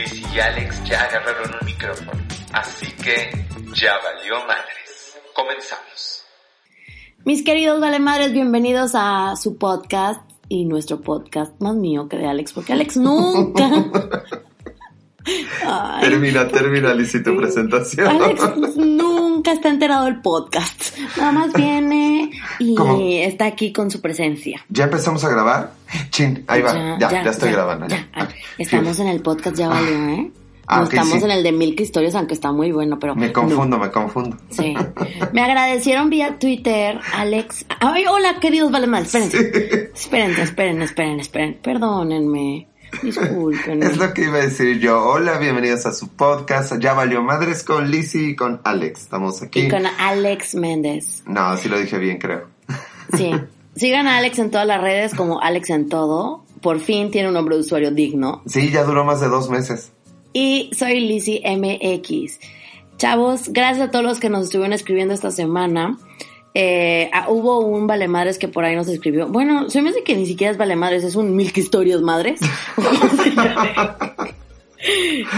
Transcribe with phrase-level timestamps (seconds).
[0.00, 2.12] Liz y Alex ya agarraron un micrófono,
[2.52, 5.18] así que ya valió madres.
[5.34, 6.24] Comenzamos.
[7.24, 12.26] Mis queridos vale madres, bienvenidos a su podcast y nuestro podcast más mío que de
[12.26, 13.68] Alex, porque Alex nunca.
[15.66, 18.08] Ay, termina, termina, Liz, tu presentación.
[18.08, 18.76] Alex
[19.40, 20.98] nunca está enterado del podcast.
[21.16, 24.62] Nada más viene y está aquí con su presencia.
[24.68, 25.72] ¿Ya empezamos a grabar?
[26.10, 26.98] Chin, ahí va.
[26.98, 27.86] Ya, ya, estoy grabando.
[27.88, 28.06] Ya.
[28.58, 30.30] Estamos en el podcast, ya valió, ¿eh?
[30.66, 33.16] Ah, estamos en el de Milk Historias, aunque está muy bueno, pero...
[33.16, 34.36] Me confundo, me confundo.
[34.50, 34.74] Sí.
[35.32, 37.64] Me agradecieron vía Twitter, Alex...
[37.80, 39.90] Ay, hola, queridos vale mal, espérense.
[39.92, 41.58] Esperen, esperen, esperen, esperen.
[41.60, 42.69] Perdónenme.
[43.02, 43.82] Disculpen.
[43.82, 45.02] es lo que iba a decir yo.
[45.02, 46.72] Hola, bienvenidos a su podcast.
[46.80, 49.02] Ya valió madres con Lizzie y con Alex.
[49.02, 49.60] Estamos aquí.
[49.60, 51.22] Y con Alex Méndez.
[51.26, 52.48] No, sí lo dije bien, creo.
[53.16, 53.32] Sí.
[53.76, 56.44] Sigan a Alex en todas las redes como Alex en todo.
[56.60, 58.42] Por fin tiene un nombre de usuario digno.
[58.46, 59.92] Sí, ya duró más de dos meses.
[60.32, 62.38] Y soy Lizzie MX.
[62.98, 65.96] Chavos, gracias a todos los que nos estuvieron escribiendo esta semana.
[66.54, 69.28] Eh, ah, hubo un Vale Madres que por ahí nos escribió.
[69.28, 72.40] Bueno, se me hace que ni siquiera es Vale Madres, es un Milk Historias Madres.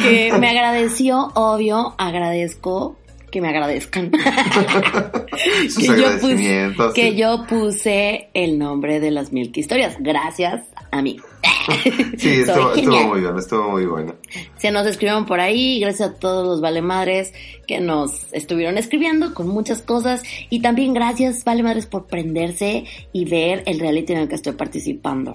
[0.03, 2.97] que me agradeció, obvio, agradezco
[3.31, 4.11] que me agradezcan.
[5.79, 9.97] que, yo puse, que yo puse el nombre de las Milk Historias.
[10.01, 10.61] Gracias
[10.93, 11.19] a mí.
[12.19, 14.15] sí, estuvo, muy bien, estuvo muy bueno.
[14.59, 17.33] Se nos escribieron por ahí, gracias a todos los Vale Madres
[17.67, 23.25] que nos estuvieron escribiendo con muchas cosas y también gracias Vale Madres por prenderse y
[23.25, 25.35] ver el reality en el que estoy participando.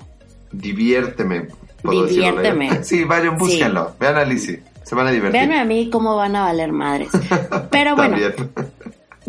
[0.52, 1.48] Diviérteme.
[1.84, 2.70] Diviérteme.
[2.84, 3.94] Sí, vayan, búsquenlo.
[4.00, 4.62] Vean a Lizzie.
[4.84, 5.34] Se van a divertir.
[5.34, 7.10] Veanme a mí cómo van a valer madres.
[7.70, 8.18] Pero bueno.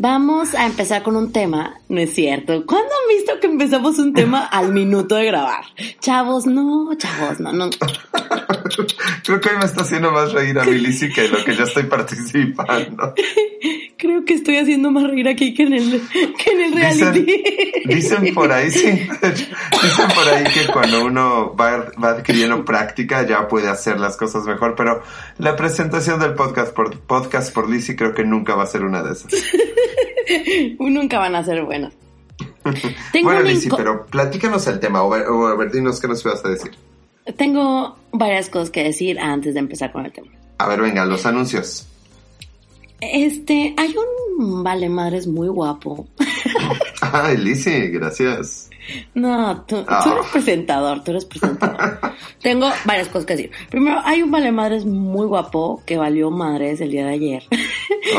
[0.01, 2.65] Vamos a empezar con un tema, no es cierto.
[2.65, 5.65] ¿Cuándo han visto que empezamos un tema al minuto de grabar?
[5.99, 7.69] Chavos, no, chavos, no, no.
[9.25, 11.83] Creo que hoy me está haciendo más reír a mi que lo que yo estoy
[11.83, 13.13] participando.
[13.99, 16.03] Creo que estoy haciendo más reír aquí que en el,
[16.39, 17.43] que en el reality.
[17.87, 18.87] Dicen, por ahí, sí.
[18.87, 24.45] Dicen por ahí que cuando uno va, va adquiriendo práctica ya puede hacer las cosas
[24.45, 25.03] mejor, pero
[25.39, 29.03] la presentación del podcast por, podcast por Lizzie creo que nunca va a ser una
[29.03, 29.33] de esas.
[30.79, 31.93] Nunca van a ser buenos.
[33.23, 36.73] bueno, Lizzie, pero platícanos el tema, o, a ver, dinos qué nos ibas a decir.
[37.37, 40.29] Tengo varias cosas que decir antes de empezar con el tema.
[40.59, 41.87] A ver, venga, los anuncios.
[43.01, 46.07] Este, hay un vale madres muy guapo.
[47.01, 48.69] Ay, Lizzie, gracias.
[49.15, 50.23] No, tú, eres ah.
[50.33, 51.99] presentador, tú eres presentador.
[52.43, 53.51] Tengo varias cosas que decir.
[53.71, 57.43] Primero, hay un vale madres muy guapo que valió madres el día de ayer.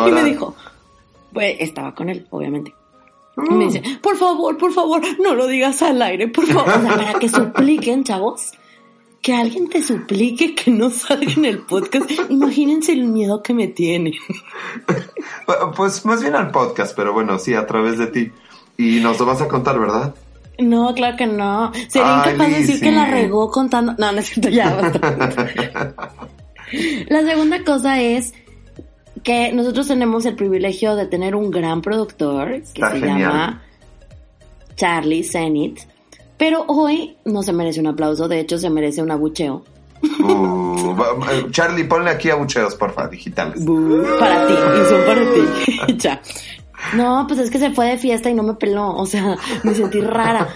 [0.08, 0.56] y me dijo,
[1.34, 2.74] pues estaba con él, obviamente.
[3.38, 6.70] Y me dice, por favor, por favor, no lo digas al aire, por favor.
[6.70, 8.52] O sea, para que supliquen, chavos,
[9.22, 12.10] que alguien te suplique que no salga en el podcast.
[12.30, 14.14] Imagínense el miedo que me tiene.
[15.76, 18.32] Pues más bien al podcast, pero bueno, sí, a través de ti.
[18.78, 20.14] Y nos lo vas a contar, ¿verdad?
[20.60, 21.72] No, claro que no.
[21.88, 23.96] Sería incapaz de decir que la regó contando.
[23.98, 24.70] No, no es cierto, ya.
[27.08, 28.34] la segunda cosa es
[29.24, 33.62] que nosotros tenemos el privilegio de tener un gran productor que se llama
[34.76, 35.82] Charlie Zenith.
[36.38, 39.64] Pero hoy no se merece un aplauso, de hecho se merece un abucheo.
[40.02, 43.62] Uh, Charlie, ponle aquí abucheos, porfa, digitales.
[44.20, 45.98] para ti, y son para ti.
[45.98, 46.22] ya.
[46.96, 49.74] No, pues es que se fue de fiesta y no me peló, o sea, me
[49.74, 50.48] sentí rara.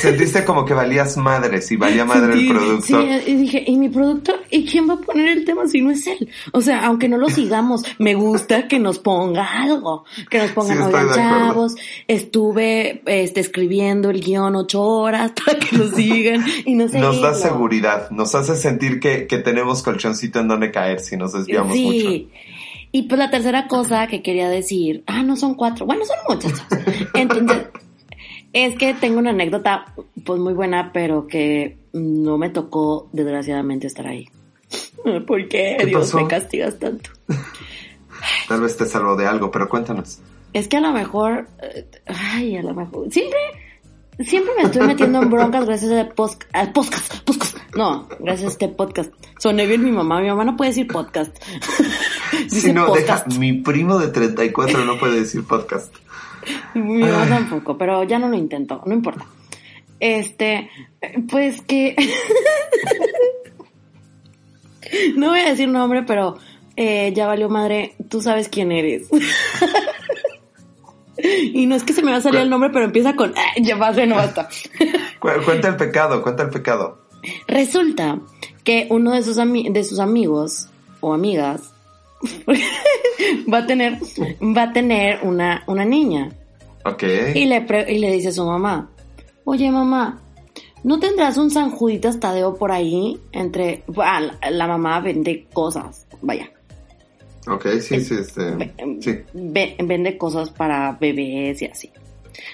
[0.00, 3.04] Sentiste como que valías madre, si valía madre el productor.
[3.04, 4.36] Sí, y dije, ¿y mi productor?
[4.50, 6.28] ¿Y quién va a poner el tema si no es él?
[6.52, 10.90] O sea, aunque no lo sigamos, me gusta que nos ponga algo, que nos pongan,
[10.90, 11.74] sí, chavos,
[12.06, 16.98] estuve este, escribiendo el guion ocho horas para que lo sigan y no sé.
[16.98, 21.32] Nos da seguridad, nos hace sentir que, que tenemos colchoncito en donde caer si nos
[21.32, 21.84] desviamos sí.
[21.84, 22.55] mucho.
[22.96, 26.64] Y pues la tercera cosa que quería decir, ah, no son cuatro, bueno, son muchas.
[27.12, 27.66] Entonces,
[28.54, 29.84] es que tengo una anécdota
[30.24, 34.30] pues muy buena, pero que no me tocó desgraciadamente estar ahí.
[35.26, 37.10] ¿Por qué, Dios me castigas tanto?
[38.48, 40.20] Tal vez te salvo de algo, pero cuéntanos.
[40.54, 43.38] Es que a lo mejor, eh, ay, a lo mejor, siempre
[44.18, 47.58] Siempre me estoy metiendo en broncas gracias a podcast, podcast.
[47.76, 49.12] No, gracias a este podcast.
[49.38, 50.22] Soné bien mi mamá.
[50.22, 51.36] Mi mamá no puede decir podcast.
[52.48, 55.94] si no, deja, mi primo de 34 no puede decir podcast.
[56.74, 59.26] Mi mamá tampoco, pero ya no lo intento, no importa.
[60.00, 60.70] Este,
[61.28, 61.94] pues que...
[65.16, 66.38] no voy a decir nombre, pero
[66.76, 69.08] eh, ya valió madre, tú sabes quién eres.
[71.18, 73.76] Y no es que se me va a salir el nombre, pero empieza con, ya
[73.76, 74.48] va, no basta.
[75.20, 76.98] cuenta el pecado, cuenta el pecado.
[77.48, 78.20] Resulta
[78.64, 80.68] que uno de sus, de sus amigos
[81.00, 81.72] o amigas
[83.52, 83.98] va a tener,
[84.56, 86.30] va a tener una, una niña.
[86.84, 87.02] Ok.
[87.34, 88.90] Y le, y le dice a su mamá,
[89.44, 90.20] oye mamá,
[90.84, 93.18] ¿no tendrás un San Juditas Tadeo por ahí?
[93.32, 94.20] Entre, ah,
[94.50, 96.50] la, mamá vende cosas, vaya.
[97.48, 99.22] Ok, sí, sí, este, sí.
[99.32, 101.90] vende cosas para bebés y así.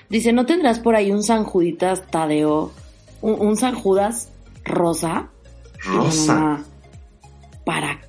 [0.08, 2.72] Dice, ¿no tendrás por ahí un San Juditas Tadeo,
[3.22, 4.30] un, San Judas
[4.64, 5.30] rosa?
[5.84, 6.62] Rosa.
[7.64, 8.00] para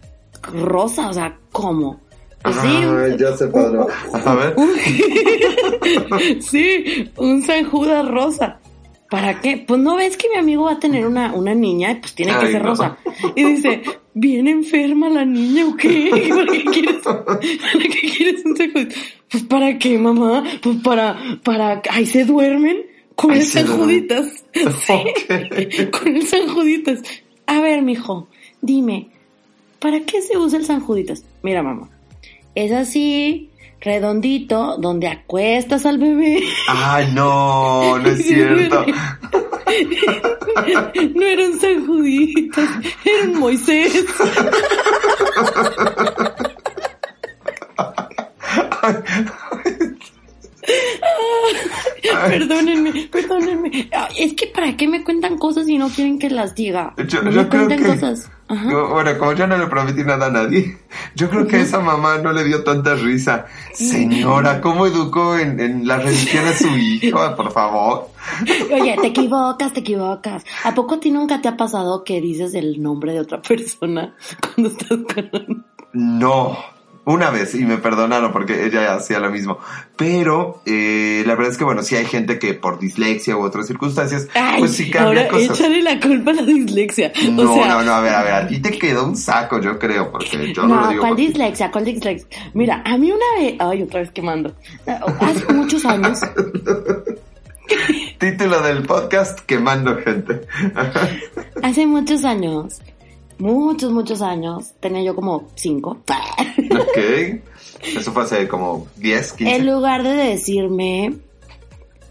[0.51, 2.01] rosa, o sea, ¿cómo?
[2.43, 2.81] Pues sí,
[3.17, 3.79] ya sé, padre.
[4.25, 4.55] A ver.
[6.41, 8.59] sí, un San Judas rosa.
[9.13, 9.57] ¿Para qué?
[9.57, 12.33] Pues no ves que mi amigo va a tener una, una niña y pues tiene
[12.39, 12.97] que ser rosa.
[13.35, 13.83] Y dice,
[14.15, 16.09] ¿viene enferma la niña o qué?
[16.29, 18.95] ¿Para qué quieres, ¿para qué quieres un Judas?
[19.29, 20.43] Pues para qué, mamá?
[20.63, 24.45] Pues para, para, ahí se duermen con el San Juditas.
[24.83, 27.03] Sí, con el San Juditas.
[27.45, 28.29] A ver, mijo,
[28.63, 29.09] dime,
[29.77, 31.23] ¿para qué se usa el San Juditas?
[31.43, 31.87] Mira, mamá,
[32.55, 33.51] es así,
[33.83, 36.39] redondito, donde acuestas al bebé.
[36.67, 38.85] Ay, no, no es cierto.
[41.15, 42.69] no era un San Juditas,
[43.03, 44.05] era un Moisés.
[52.27, 53.89] perdónenme, perdónenme.
[54.17, 56.93] Es que para qué me cuentan cosas y no quieren que las diga.
[57.07, 58.29] Yo, no creo que, cosas.
[58.47, 60.77] bueno, como yo no le prometí nada a nadie,
[61.15, 63.45] yo creo que a esa mamá no le dio tanta risa.
[63.73, 67.35] Señora, ¿cómo educó en, en la religión a su hijo?
[67.35, 68.09] Por favor.
[68.71, 70.43] Oye, te equivocas, te equivocas.
[70.63, 74.15] ¿A poco a ti nunca te ha pasado que dices el nombre de otra persona
[74.39, 75.65] cuando estás con...
[75.93, 76.57] No,
[77.05, 79.59] una vez y me perdonaron porque ella hacía lo mismo.
[79.97, 83.67] Pero eh, la verdad es que, bueno, si hay gente que por dislexia u otras
[83.67, 84.27] circunstancias,
[84.57, 87.11] pues sí cambia ahora Échale la culpa a la dislexia.
[87.31, 90.11] No, no, no, a ver, a ver, a ti te quedó un saco, yo creo,
[90.11, 91.01] porque yo no, lo digo.
[91.01, 91.71] ¿Cuál dislexia?
[91.71, 92.27] ¿Cuál dislexia?
[92.53, 94.55] Mira, a mí una vez, ay, otra vez quemando.
[95.19, 96.19] Hace muchos años.
[98.19, 100.41] Título del podcast, quemando gente.
[101.61, 102.81] Hace muchos años
[103.37, 105.97] muchos, muchos años, tenía yo como cinco.
[106.73, 107.41] Ok.
[107.95, 109.55] Eso fue hace como 10, 15.
[109.55, 111.13] En lugar de decirme,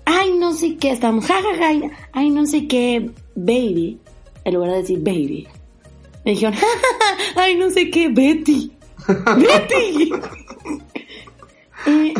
[0.04, 3.98] ay, no sé qué, estamos, jajaja, ay, no sé qué, baby,
[4.44, 5.48] en lugar de decir baby,
[6.24, 6.54] me dijeron,
[7.36, 8.72] ay, no sé qué, Betty.
[9.08, 10.12] Betty.
[11.84, 12.14] Eh,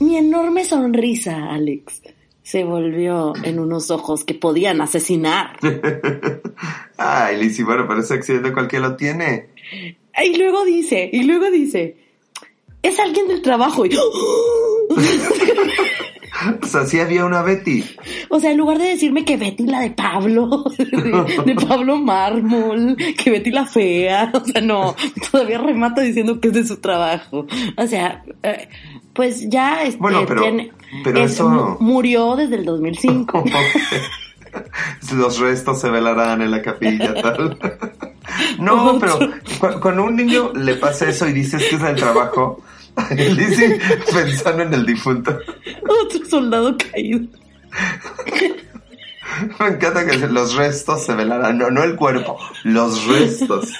[0.00, 2.00] mi enorme sonrisa, Alex
[2.52, 5.56] se volvió en unos ojos que podían asesinar.
[6.98, 9.48] Ay, Lizzie, bueno, pero ese accidente cualquiera lo tiene.
[10.22, 11.96] Y luego dice, y luego dice,
[12.82, 13.84] es alguien del trabajo.
[13.84, 13.86] o
[16.66, 17.84] sea, sí había una Betty.
[18.28, 23.30] O sea, en lugar de decirme que Betty la de Pablo, de, Pablo Mármol, que
[23.30, 24.94] Betty la fea, o sea, no,
[25.30, 27.46] todavía remata diciendo que es de su trabajo.
[27.76, 28.68] O sea, eh,
[29.12, 30.42] pues ya este, bueno, pero,
[31.04, 31.76] pero eso...
[31.80, 33.44] murió desde el 2005.
[35.14, 37.58] Los restos se velarán en la capilla, tal.
[38.58, 39.18] No, pero
[39.80, 42.62] cuando a un niño le pasa eso y dices que es el trabajo,
[43.16, 43.80] dice
[44.12, 45.38] pensando en el difunto.
[45.82, 47.26] Otro soldado caído.
[49.58, 53.70] Me encanta que los restos se velarán, no, no el cuerpo, los restos.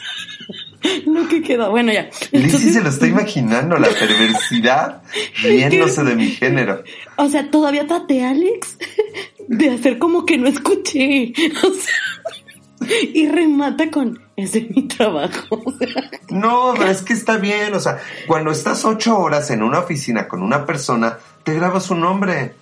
[1.06, 2.10] Lo que queda, bueno ya.
[2.32, 5.02] Lizzie se lo está imaginando, la perversidad
[5.42, 6.82] riéndose de mi género.
[7.16, 8.78] O sea, todavía traté, Alex,
[9.48, 11.32] de hacer como que no escuché.
[11.62, 11.94] O sea,
[13.14, 15.62] y remata con, ese es mi trabajo.
[16.30, 20.28] No, pero es que está bien, o sea, cuando estás ocho horas en una oficina
[20.28, 22.54] con una persona, te grabas un nombre.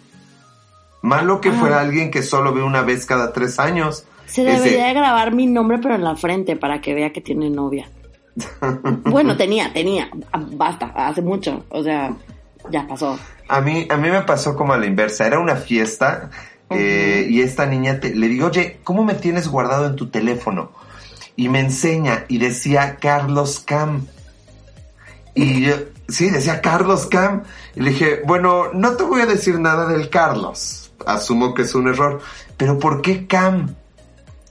[1.03, 4.05] Malo que fuera alguien que solo ve una vez cada tres años.
[4.27, 7.49] Se debería de grabar mi nombre, pero en la frente, para que vea que tiene
[7.49, 7.89] novia.
[9.05, 10.11] bueno, tenía, tenía.
[10.53, 11.65] Basta, hace mucho.
[11.69, 12.13] O sea,
[12.71, 13.19] ya pasó.
[13.49, 15.27] A mí, a mí me pasó como a la inversa.
[15.27, 16.31] Era una fiesta
[16.71, 20.73] eh, y esta niña le digo, oye, ¿cómo me tienes guardado en tu teléfono?
[21.37, 24.07] Y me enseña y decía Carlos Cam.
[25.35, 25.75] Y yo,
[26.09, 27.43] sí, decía Carlos Cam.
[27.75, 30.93] Y le dije, bueno, no te voy a decir nada del Carlos.
[31.07, 32.21] Asumo que es un error.
[32.57, 33.75] Pero ¿por qué Cam?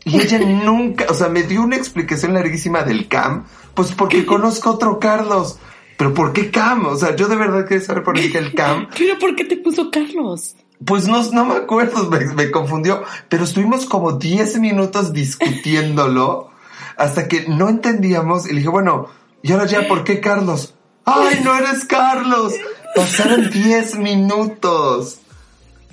[0.04, 3.46] Y ella nunca, o sea, me dio una explicación larguísima del Cam.
[3.74, 5.60] Pues porque conozco otro Carlos.
[5.98, 6.86] Pero ¿por qué Cam?
[6.86, 8.88] O sea, yo de verdad quería saber por qué el Cam.
[8.98, 10.56] Pero ¿por qué te puso Carlos?
[10.86, 16.52] Pues no, no me acuerdo, me, confundió, pero estuvimos como 10 minutos discutiéndolo
[16.98, 19.08] hasta que no entendíamos y le dije, bueno,
[19.42, 20.76] ¿y ahora ya por qué Carlos?
[21.06, 22.54] ¡Ay, no eres Carlos!
[22.96, 25.20] Pasaron 10 minutos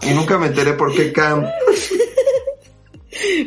[0.03, 1.47] y nunca me enteré por qué Cam.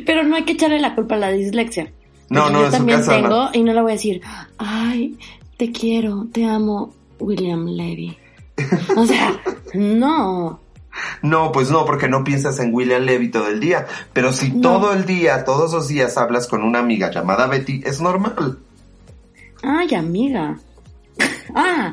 [0.06, 1.94] Pero no hay que echarle la culpa a la dislexia.
[2.30, 3.50] No, no, yo en su también casa tengo no.
[3.54, 4.22] y no le voy a decir,
[4.58, 5.18] ay,
[5.58, 8.18] te quiero, te amo, William Levy.
[8.96, 9.40] O sea,
[9.74, 10.60] no.
[11.22, 13.88] No, pues no, porque no piensas en William Levy todo el día.
[14.14, 18.02] Pero si todo el día, todos los días hablas con una amiga llamada Betty, es
[18.02, 18.60] normal.
[19.62, 20.58] Ay, amiga.
[21.56, 21.92] Ah.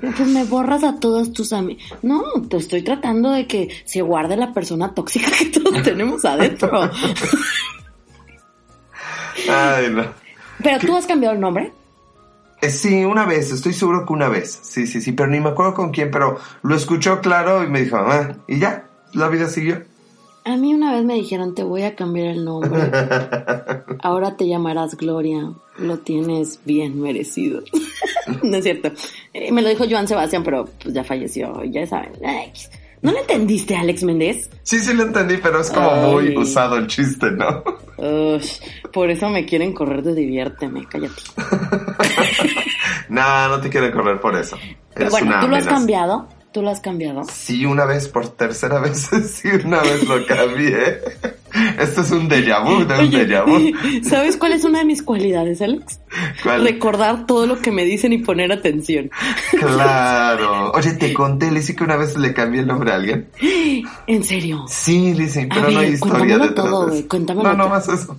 [0.00, 1.82] Pues me borras a todos tus amigos.
[2.02, 6.90] No, te estoy tratando de que se guarde la persona tóxica que todos tenemos adentro.
[9.48, 10.04] Ay, no.
[10.62, 11.72] Pero tú has cambiado el nombre.
[12.62, 14.60] Eh, Sí, una vez, estoy seguro que una vez.
[14.62, 17.82] Sí, sí, sí, pero ni me acuerdo con quién, pero lo escuchó claro y me
[17.82, 19.82] dijo, ah, y ya, la vida siguió.
[20.44, 22.70] A mí una vez me dijeron, te voy a cambiar el nombre.
[24.00, 25.52] Ahora te llamarás Gloria.
[25.78, 27.62] Lo tienes bien merecido.
[28.42, 28.90] no es cierto.
[29.32, 31.62] Eh, me lo dijo Joan Sebastián, pero pues ya falleció.
[31.64, 32.12] Ya saben.
[32.24, 32.52] Ay,
[33.02, 34.48] ¿No le entendiste, Alex Méndez?
[34.62, 36.10] Sí, sí lo entendí, pero es como Ay.
[36.10, 37.62] muy usado el chiste, ¿no?
[37.98, 38.58] Ush,
[38.92, 40.86] por eso me quieren correr de diviérteme.
[40.88, 41.22] Cállate.
[43.08, 44.56] no, no te quieren correr por eso.
[44.94, 46.28] Pero Es bueno, ¿tú lo has cambiado?
[46.52, 47.22] ¿Tú lo has cambiado?
[47.24, 51.00] Sí, una vez por tercera vez, sí, una vez lo cambié.
[51.78, 53.72] Esto es un déjà vu, no un Oye, déjà vu.
[54.08, 56.00] ¿Sabes cuál es una de mis cualidades, Alex?
[56.42, 56.64] ¿Cuál?
[56.64, 59.10] Recordar todo lo que me dicen y poner atención.
[59.58, 60.72] Claro.
[60.74, 63.28] Oye, te conté, Lizzy, que una vez le cambié el nombre a alguien.
[64.06, 64.64] ¿En serio?
[64.68, 67.70] Sí, Lizzy, pero ver, no hay historia todo, de güey, cuéntamelo No, no todo.
[67.74, 68.16] más eso.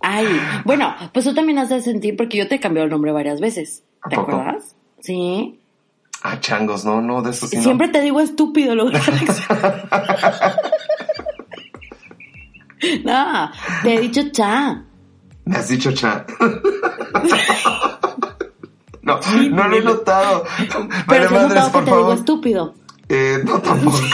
[0.00, 0.26] Ay,
[0.64, 3.40] bueno, pues tú también has de sentir porque yo te he cambiado el nombre varias
[3.40, 3.82] veces.
[4.02, 4.30] ¿A ¿Te poco?
[4.32, 4.76] acuerdas?
[5.00, 5.58] Sí.
[6.22, 7.62] Ah, changos, no, no, de eso sí no.
[7.62, 9.42] Siempre te digo estúpido, lo Alex.
[13.04, 13.50] no,
[13.82, 14.82] te he dicho cha.
[15.44, 16.24] Me has dicho cha.
[19.02, 19.20] no,
[19.50, 20.44] no lo he notado.
[21.08, 22.18] Pero Vale, madres, por te digo favor.
[22.18, 22.74] estúpido.
[23.08, 23.98] Eh, no, tampoco.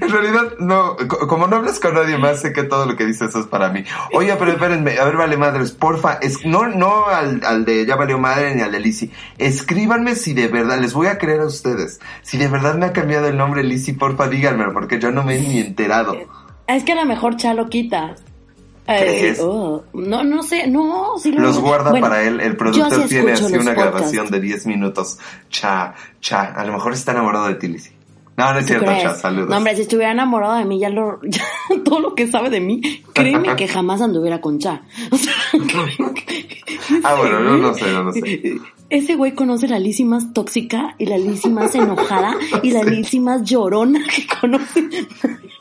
[0.00, 3.04] En realidad, no, co- como no hablas con nadie más, sé que todo lo que
[3.04, 3.84] dices es para mí.
[4.12, 7.96] Oye, pero espérenme, a ver, vale madres, porfa, es, no, no al, al de Ya
[7.96, 9.10] Valió Madre ni al de Lizzy.
[9.38, 12.00] Escríbanme si de verdad, les voy a creer a ustedes.
[12.22, 15.36] Si de verdad me ha cambiado el nombre Lizzy, porfa, díganmelo, porque yo no me
[15.36, 16.16] he ni enterado.
[16.66, 18.14] Es que a lo mejor cha lo quita.
[19.40, 23.08] Oh, no, no sé, no, sí lo Los guarda Bueno, para él, el productor sí
[23.08, 23.76] tiene así una podcasts.
[23.76, 25.18] grabación de 10 minutos.
[25.50, 27.90] Cha, cha, a lo mejor está enamorado de ti, Lizzy.
[28.36, 29.02] No, no es ¿Tú cierto, crees?
[29.02, 29.50] cha, saludos.
[29.50, 31.44] No, hombre, si estuviera enamorado de mí, ya lo, ya,
[31.84, 32.80] todo lo que sabe de mí,
[33.12, 34.82] créeme que jamás anduviera con Cha.
[35.10, 35.32] O sea,
[37.04, 38.20] Ah, bueno, no, no sé, no, no sé.
[38.92, 43.20] Ese güey conoce la Lizzy más tóxica y la Lizzy más enojada y la Lizzy
[43.20, 44.86] más llorona que conoce.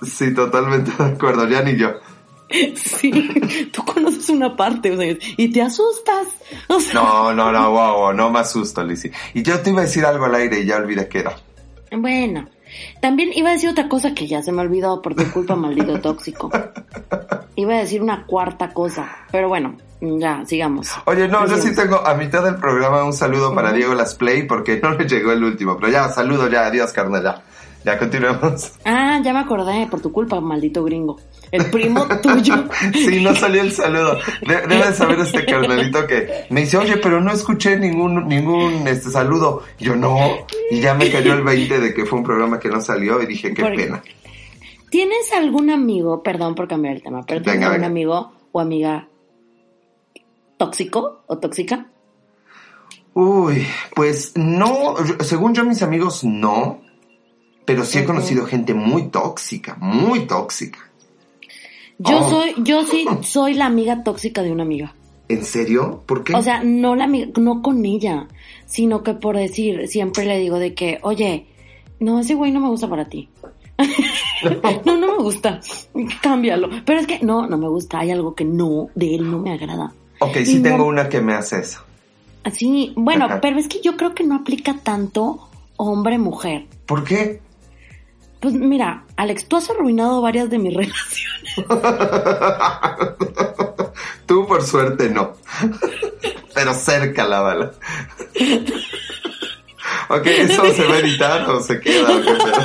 [0.02, 1.92] Sí, totalmente de acuerdo, ya ni yo.
[2.76, 3.30] Sí,
[3.72, 6.28] tú conoces una parte, o sea, y te asustas.
[6.68, 9.10] O sea, No, no, no, wow, wow, no me asusto, Lizzy.
[9.34, 11.34] Y yo te iba a decir algo al aire y ya olvidé qué era.
[11.90, 12.50] Bueno,
[13.00, 16.02] también iba a decir otra cosa que ya se me olvidó por tu culpa, maldito
[16.02, 16.52] tóxico.
[17.56, 20.90] Iba a decir una cuarta cosa, pero bueno, ya, sigamos.
[21.06, 24.44] Oye, no, yo sí tengo a mitad del programa un saludo para Diego Las Play
[24.44, 25.78] porque no le llegó el último.
[25.78, 27.42] Pero ya, saludo ya, adiós, carnal, ya.
[27.84, 28.74] Ya continuemos.
[28.86, 31.20] Ah, ya me acordé, por tu culpa, maldito gringo.
[31.52, 32.66] El primo tuyo.
[32.94, 34.20] Sí, no salió el saludo.
[34.48, 38.88] De- debe de saber este carnalito que me dice, oye, pero no escuché ningún, ningún
[38.88, 39.64] este saludo.
[39.80, 40.16] Y yo no.
[40.70, 43.26] Y ya me cayó el 20 de que fue un programa que no salió y
[43.26, 44.02] dije, qué pena.
[44.92, 47.88] ¿Tienes algún amigo, perdón por cambiar el tema, pero ¿tienes Venga, algún venga.
[47.92, 49.08] amigo o amiga
[50.58, 51.88] tóxico o tóxica?
[53.14, 56.82] Uy, pues no, según yo mis amigos no,
[57.66, 60.80] pero sí he conocido gente muy tóxica, muy tóxica.
[61.98, 62.30] Yo Oh.
[62.30, 64.94] soy, yo sí soy la amiga tóxica de una amiga.
[65.30, 66.04] ¿En serio?
[66.06, 66.36] ¿Por qué?
[66.36, 68.28] O sea, no la amiga, no con ella,
[68.66, 71.48] sino que por decir, siempre le digo de que, oye,
[72.00, 73.30] no, ese güey no me gusta para ti.
[74.86, 75.60] No, no me gusta.
[76.22, 76.70] Cámbialo.
[76.86, 78.00] Pero es que no, no me gusta.
[78.00, 79.92] Hay algo que no, de él no me agrada.
[80.20, 81.82] ok, sí tengo una que me hace eso.
[82.44, 83.42] Así, bueno, Ajá.
[83.42, 86.68] pero es que yo creo que no aplica tanto hombre-mujer.
[86.86, 87.42] ¿Por qué?
[88.40, 90.74] Pues mira, Alex, tú has arruinado varias de mis
[91.56, 91.56] relaciones.
[94.26, 95.34] Tú por suerte no.
[96.56, 97.72] Pero cerca la bala.
[100.10, 102.10] ok, ¿eso se va a editar o se queda?
[102.16, 102.64] o qué pedo?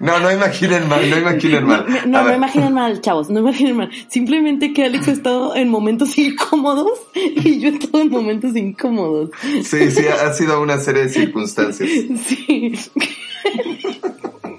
[0.00, 1.84] No, no imaginen mal, no imaginen mal.
[2.06, 3.90] No, no, imaginen mal, chavos, no imaginen mal.
[4.08, 9.30] Simplemente que Alex ha estado en momentos incómodos y yo he estado en momentos incómodos.
[9.64, 11.88] Sí, sí, ha sido una serie de circunstancias.
[12.28, 12.72] Sí.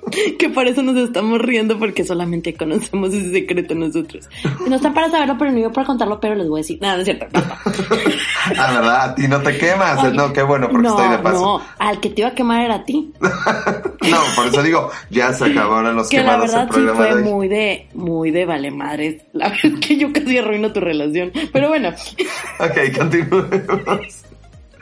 [0.39, 4.29] que por eso nos estamos riendo porque solamente conocemos ese secreto nosotros.
[4.67, 6.79] No están para saberlo, pero no yo para contarlo, pero les voy a decir.
[6.81, 7.27] Nada, no es cierto.
[7.33, 9.01] ah, ¿verdad?
[9.03, 10.13] A ti no te quemas.
[10.13, 11.39] no, qué bueno, porque estoy de paso.
[11.39, 13.11] No, al que te iba a quemar era a ti.
[13.21, 17.87] no, por eso digo, ya se acabaron los que la verdad sí fue muy de,
[17.93, 19.25] muy de vale madre.
[19.33, 21.31] La verdad es que yo casi arruino tu relación.
[21.51, 21.89] Pero bueno.
[22.59, 24.23] ok, continuemos.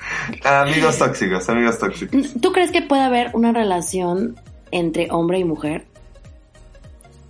[0.44, 2.34] amigos tóxicos, amigos tóxicos.
[2.42, 4.36] ¿Tú crees que puede haber una relación
[4.72, 5.86] entre hombre y mujer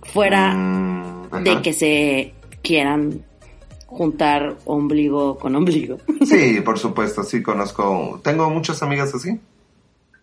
[0.02, 3.24] fuera mm, de que se quieran
[3.86, 5.98] juntar ombligo con ombligo?
[6.24, 8.20] Sí, por supuesto, sí conozco.
[8.22, 9.40] Tengo muchas amigas así.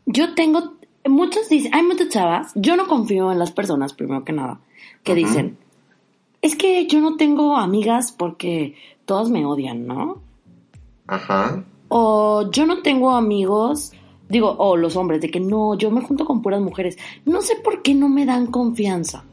[0.06, 0.74] Yo tengo,
[1.06, 4.60] muchos dicen, hay muchas chavas, yo no confío en las personas, primero que nada,
[5.04, 5.58] que dicen,
[6.42, 10.22] es que yo no tengo amigas porque todas me odian, ¿no?
[11.08, 11.64] Ajá.
[11.88, 13.94] O yo no tengo amigos,
[14.30, 16.98] digo, o los hombres, de que no, yo me junto con puras mujeres.
[17.26, 19.24] No sé por qué no me dan confianza.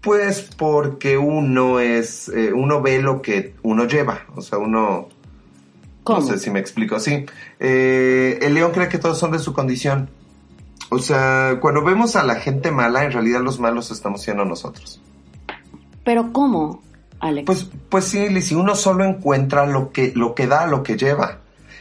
[0.00, 5.08] Pues porque uno es, eh, uno ve lo que uno lleva, o sea, uno...
[6.02, 6.20] ¿Cómo?
[6.20, 7.26] No sé si me explico así.
[7.58, 10.08] Eh, el león cree que todos son de su condición.
[10.88, 15.00] O sea, cuando vemos a la gente mala, en realidad los malos estamos siendo nosotros.
[16.02, 16.82] ¿Pero cómo?
[17.44, 21.40] Pues, pues sí, si uno solo encuentra lo que, lo que da, lo que lleva.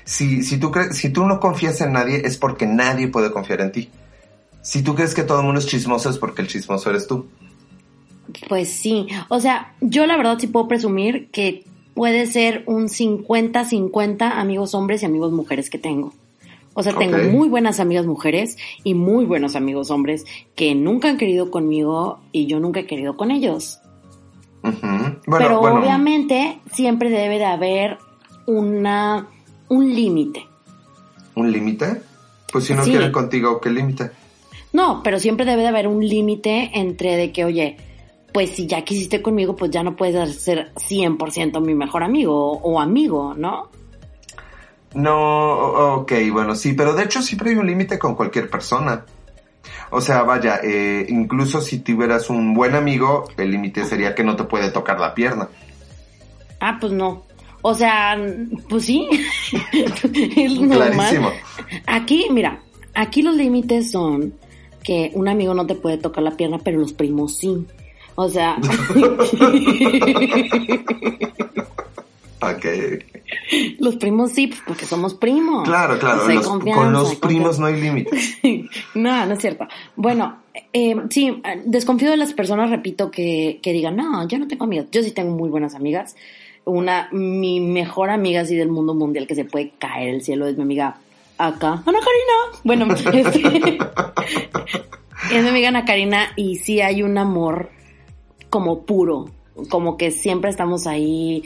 [0.09, 3.61] Si, si, tú crees, si tú no confías en nadie, es porque nadie puede confiar
[3.61, 3.89] en ti.
[4.63, 7.27] Si tú crees que todo el mundo es chismoso, es porque el chismoso eres tú.
[8.47, 9.05] Pues sí.
[9.27, 11.63] O sea, yo la verdad sí puedo presumir que
[11.93, 16.11] puede ser un 50-50 amigos hombres y amigos mujeres que tengo.
[16.73, 20.25] O sea, tengo muy buenas amigas mujeres y muy buenos amigos hombres
[20.55, 23.79] que nunca han querido conmigo y yo nunca he querido con ellos.
[24.63, 27.99] Pero obviamente siempre debe de haber
[28.47, 29.27] una
[29.69, 30.47] un límite.
[31.35, 32.01] ¿Un límite?
[32.51, 34.11] Pues si no quieren contigo, ¿qué límite?
[34.73, 37.77] No, pero siempre debe de haber un límite entre de que, oye,
[38.33, 42.79] pues si ya quisiste conmigo, pues ya no puedes ser 100% mi mejor amigo o,
[42.79, 43.69] amigo, ¿no?
[44.93, 49.05] No, ok, bueno, sí, pero de hecho siempre hay un límite con cualquier persona.
[49.91, 54.35] O sea, vaya, eh, incluso si tuvieras un buen amigo, el límite sería que no
[54.35, 55.49] te puede tocar la pierna.
[56.59, 57.23] Ah, pues no.
[57.61, 58.17] O sea,
[58.69, 59.07] pues sí.
[60.13, 61.33] es normal.
[61.85, 62.61] Aquí, mira,
[62.93, 64.33] aquí los límites son
[64.83, 67.65] que un amigo no te puede tocar la pierna, pero los primos sí.
[68.15, 68.57] O sea.
[72.41, 72.65] ok.
[73.79, 75.67] Los primos sí, pues, porque somos primos.
[75.67, 76.23] Claro, claro.
[76.73, 78.37] con los primos no hay límites.
[78.95, 79.67] no, no es cierto.
[79.95, 80.39] Bueno,
[80.73, 84.87] eh, sí, desconfío de las personas, repito, que, que digan, no, yo no tengo amigas.
[84.91, 86.15] Yo sí tengo muy buenas amigas.
[86.69, 90.55] Una, mi mejor amiga así del mundo mundial que se puede caer el cielo es
[90.55, 90.97] mi amiga
[91.37, 92.61] acá, Ana Karina.
[92.63, 93.77] Bueno, este,
[95.33, 97.71] es mi amiga Ana Karina y sí hay un amor
[98.49, 99.29] como puro,
[99.69, 101.43] como que siempre estamos ahí.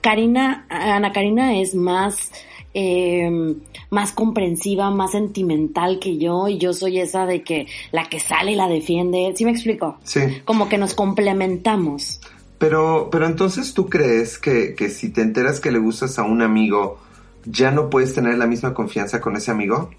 [0.00, 2.32] Karina, Ana Karina es más,
[2.74, 3.56] eh,
[3.90, 8.52] más comprensiva, más sentimental que yo y yo soy esa de que la que sale
[8.52, 9.32] y la defiende.
[9.36, 9.98] ¿Sí me explico?
[10.02, 10.20] Sí.
[10.44, 12.20] Como que nos complementamos.
[12.58, 16.40] Pero, pero entonces tú crees que, que si te enteras que le gustas a un
[16.42, 16.98] amigo,
[17.44, 19.90] ya no puedes tener la misma confianza con ese amigo?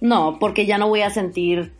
[0.00, 1.72] No, porque ya no voy a sentir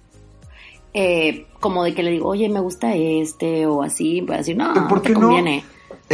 [0.92, 4.56] eh, como de que le digo, oye, me gusta este o así, voy a decir,
[4.56, 5.64] no, ¿Por qué no te conviene.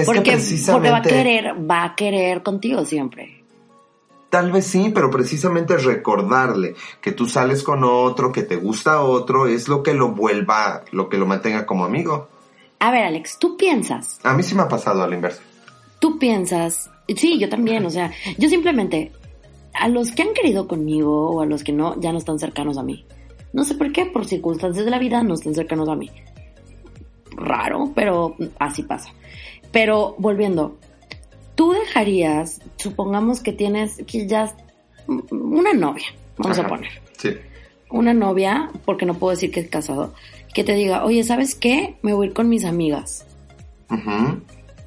[0.05, 0.39] porque,
[0.71, 3.43] porque va a querer, va a querer contigo siempre.
[4.29, 9.47] Tal vez sí, pero precisamente recordarle que tú sales con otro, que te gusta otro,
[9.47, 12.29] es lo que lo vuelva, lo que lo mantenga como amigo.
[12.79, 14.19] A ver, Alex, tú piensas.
[14.23, 15.41] A mí sí me ha pasado al inverso.
[15.99, 19.13] Tú piensas, sí, yo también, o sea, yo simplemente,
[19.73, 22.77] a los que han querido conmigo o a los que no, ya no están cercanos
[22.79, 23.07] a mí.
[23.53, 26.11] No sé por qué, por circunstancias de la vida no están cercanos a mí.
[27.31, 29.11] Raro, pero así pasa.
[29.73, 30.79] Pero volviendo,
[31.55, 34.55] tú dejarías, supongamos que tienes, que ya
[35.31, 36.91] una novia, vamos a poner.
[37.17, 37.31] Sí.
[37.91, 40.13] Una novia, porque no puedo decir que es casado,
[40.57, 41.99] que te diga, oye, ¿sabes qué?
[42.01, 43.27] Me voy a ir con mis amigas.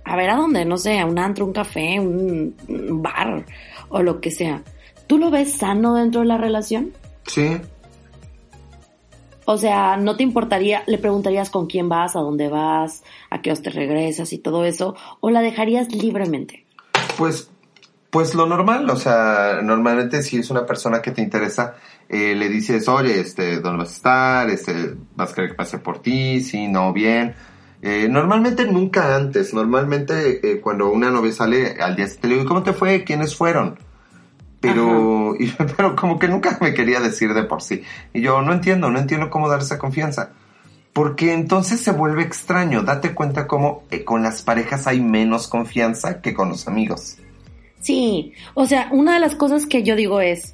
[0.03, 2.55] A ver a dónde, no sé, a un antro, un café, un
[3.03, 3.45] bar
[3.89, 4.63] o lo que sea.
[5.05, 6.91] ¿Tú lo ves sano dentro de la relación?
[7.27, 7.61] Sí.
[9.45, 13.51] O sea, ¿no te importaría, le preguntarías con quién vas, a dónde vas, a qué
[13.51, 14.95] os te regresas y todo eso?
[15.19, 16.65] ¿O la dejarías libremente?
[17.15, 17.51] Pues,
[18.09, 21.75] pues lo normal, o sea, normalmente si es una persona que te interesa,
[22.09, 24.49] eh, le dices, oye, este, ¿dónde vas a estar?
[24.49, 26.41] Este, ¿vas a querer que pase por ti?
[26.41, 27.35] Sí, no, bien.
[27.81, 32.47] Eh, normalmente nunca antes, normalmente eh, cuando una novia sale al día siguiente le digo,
[32.47, 33.05] ¿cómo te fue?
[33.05, 33.77] ¿Quiénes fueron?
[34.59, 35.35] pero,
[35.77, 37.83] pero como que nunca me quería decir de por sí.
[38.13, 40.31] Y yo no entiendo, no entiendo cómo dar esa confianza.
[40.93, 42.81] Porque entonces se vuelve extraño.
[42.83, 47.17] Date cuenta cómo eh, con las parejas hay menos confianza que con los amigos.
[47.79, 50.53] Sí, o sea, una de las cosas que yo digo es,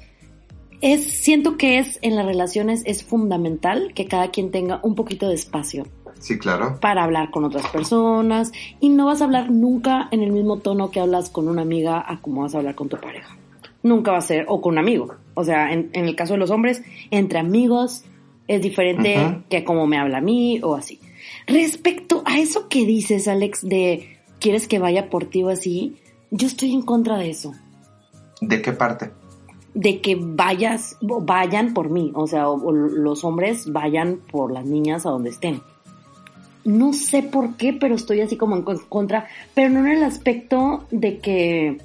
[0.80, 5.28] es, siento que es en las relaciones es fundamental que cada quien tenga un poquito
[5.28, 5.86] de espacio.
[6.18, 6.78] Sí, claro.
[6.80, 10.90] Para hablar con otras personas y no vas a hablar nunca en el mismo tono
[10.90, 13.36] que hablas con una amiga a como vas a hablar con tu pareja.
[13.82, 15.14] Nunca va a ser, o con un amigo.
[15.34, 18.04] O sea, en, el caso de los hombres, entre amigos
[18.48, 21.00] es diferente que como me habla a mí o así.
[21.46, 25.96] Respecto a eso que dices, Alex, de quieres que vaya por ti o así,
[26.30, 27.52] yo estoy en contra de eso.
[28.40, 29.10] ¿De qué parte?
[29.78, 35.04] De que vayas, vayan por mí, o sea, o, los hombres vayan por las niñas
[35.04, 35.60] a donde estén.
[36.64, 40.84] No sé por qué, pero estoy así como en contra, pero no en el aspecto
[40.90, 41.78] de que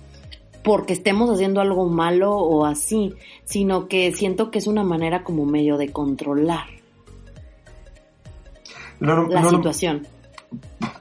[0.63, 5.45] porque estemos haciendo algo malo o así, sino que siento que es una manera como
[5.45, 6.67] medio de controlar
[9.01, 10.08] la situación.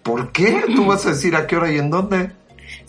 [0.02, 0.64] ¿Por qué?
[0.74, 2.32] ¿Tú vas a decir a qué hora y en dónde?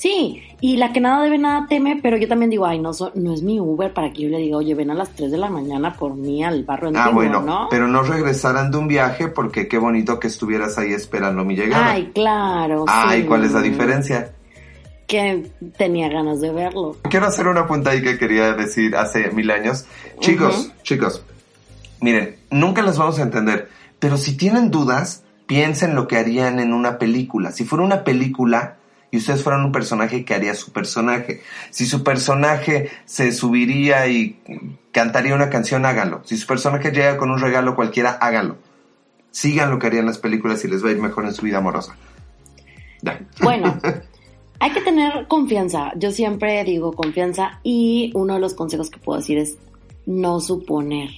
[0.01, 3.33] Sí, y la que nada debe nada teme, pero yo también digo, ay, no, no
[3.35, 5.47] es mi Uber para que yo le diga, oye, ven a las 3 de la
[5.47, 7.67] mañana por mí al barro en Ah, bueno, ¿no?
[7.69, 11.91] pero no regresaran de un viaje porque qué bonito que estuvieras ahí esperando mi llegada.
[11.91, 12.85] Ay, claro.
[12.87, 14.33] Ay, ¿cuál es la diferencia?
[15.05, 16.95] Que tenía ganas de verlo.
[17.07, 19.85] Quiero hacer una punta ahí que quería decir hace mil años.
[20.19, 21.23] Chicos, chicos,
[21.99, 26.73] miren, nunca las vamos a entender, pero si tienen dudas, piensen lo que harían en
[26.73, 27.51] una película.
[27.51, 28.77] Si fuera una película,
[29.11, 31.41] y ustedes fueran un personaje, ¿qué haría su personaje?
[31.69, 34.39] Si su personaje se subiría y
[34.93, 36.21] cantaría una canción, háganlo.
[36.23, 38.55] Si su personaje llega con un regalo cualquiera, háganlo.
[39.29, 41.57] Sigan lo que harían las películas y les va a ir mejor en su vida
[41.57, 41.97] amorosa.
[43.41, 43.77] Bueno,
[44.59, 45.91] hay que tener confianza.
[45.97, 49.57] Yo siempre digo confianza y uno de los consejos que puedo decir es
[50.05, 51.09] no suponer.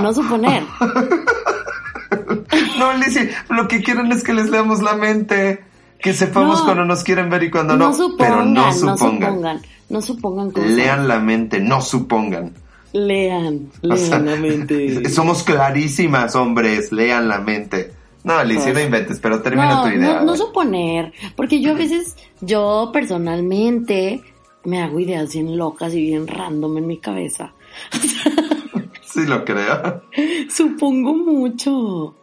[0.00, 0.62] No suponer.
[2.78, 5.62] no, Lizzie, lo que quieren es que les leamos la mente
[6.02, 7.92] que sepamos cuando nos quieren ver y cuando no.
[8.18, 9.62] pero no supongan.
[9.88, 10.52] No supongan.
[10.76, 12.54] Lean la mente, no supongan.
[12.92, 15.08] Lean, lean la mente.
[15.08, 17.92] Somos clarísimas, hombres, lean la mente.
[18.24, 20.20] No, Alicia, no pues, inventes, pero termina tu idea.
[20.20, 24.22] No, no suponer, porque yo a veces, yo personalmente,
[24.64, 27.52] me hago ideas bien locas y bien random en mi cabeza.
[29.02, 30.02] sí, lo creo.
[30.48, 32.14] Supongo mucho.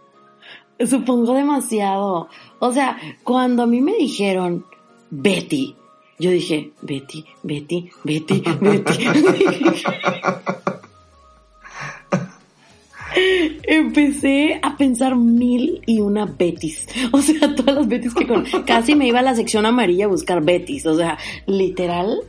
[0.88, 2.30] Supongo demasiado.
[2.60, 4.66] O sea, cuando a mí me dijeron
[5.10, 5.76] Betty,
[6.20, 9.02] yo dije, Betty, Betty, Betty, Betty.
[13.64, 16.88] Empecé a pensar mil y una Betis.
[17.12, 18.46] O sea, todas las Betis que con...
[18.66, 20.86] Casi me iba a la sección amarilla a buscar Betis.
[20.86, 22.22] O sea, literal,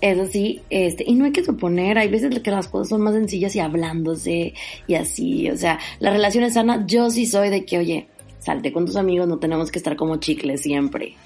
[0.00, 3.14] es así, este, y no hay que suponer, hay veces que las cosas son más
[3.14, 4.54] sencillas y hablándose
[4.86, 8.08] y así, o sea, la relación es sana, yo sí soy de que, oye,
[8.40, 11.16] salte con tus amigos, no tenemos que estar como chicles siempre.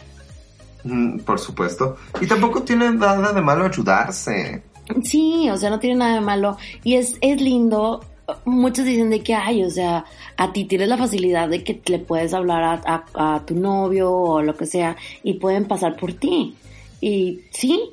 [0.85, 1.96] Mm, por supuesto.
[2.20, 4.62] Y tampoco tiene nada de malo ayudarse.
[5.02, 6.56] Sí, o sea, no tiene nada de malo.
[6.83, 8.00] Y es, es lindo.
[8.46, 10.04] Muchos dicen de que, ay, o sea,
[10.37, 14.42] a ti tienes la facilidad de que le puedes hablar a, a tu novio o
[14.42, 16.54] lo que sea y pueden pasar por ti.
[17.00, 17.90] Y sí,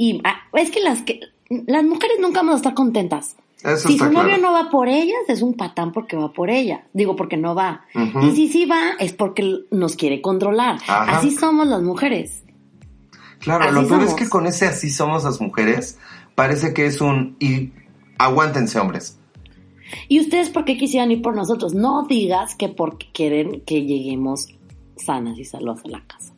[0.00, 1.20] y ah, es que las que
[1.66, 3.36] las mujeres nunca vamos a estar contentas.
[3.76, 6.86] si su novio no va por ellas, es un patán porque va por ella.
[6.94, 7.84] Digo, porque no va.
[8.22, 10.78] Y si sí va, es porque nos quiere controlar.
[10.88, 12.44] Así somos las mujeres.
[13.40, 15.98] Claro, lo peor es que con ese así somos las mujeres,
[16.34, 17.72] parece que es un y
[18.16, 19.18] aguántense hombres.
[20.08, 21.74] ¿Y ustedes por qué quisieran ir por nosotros?
[21.74, 24.48] No digas que porque quieren que lleguemos
[24.96, 26.29] sanas y salvas a la casa.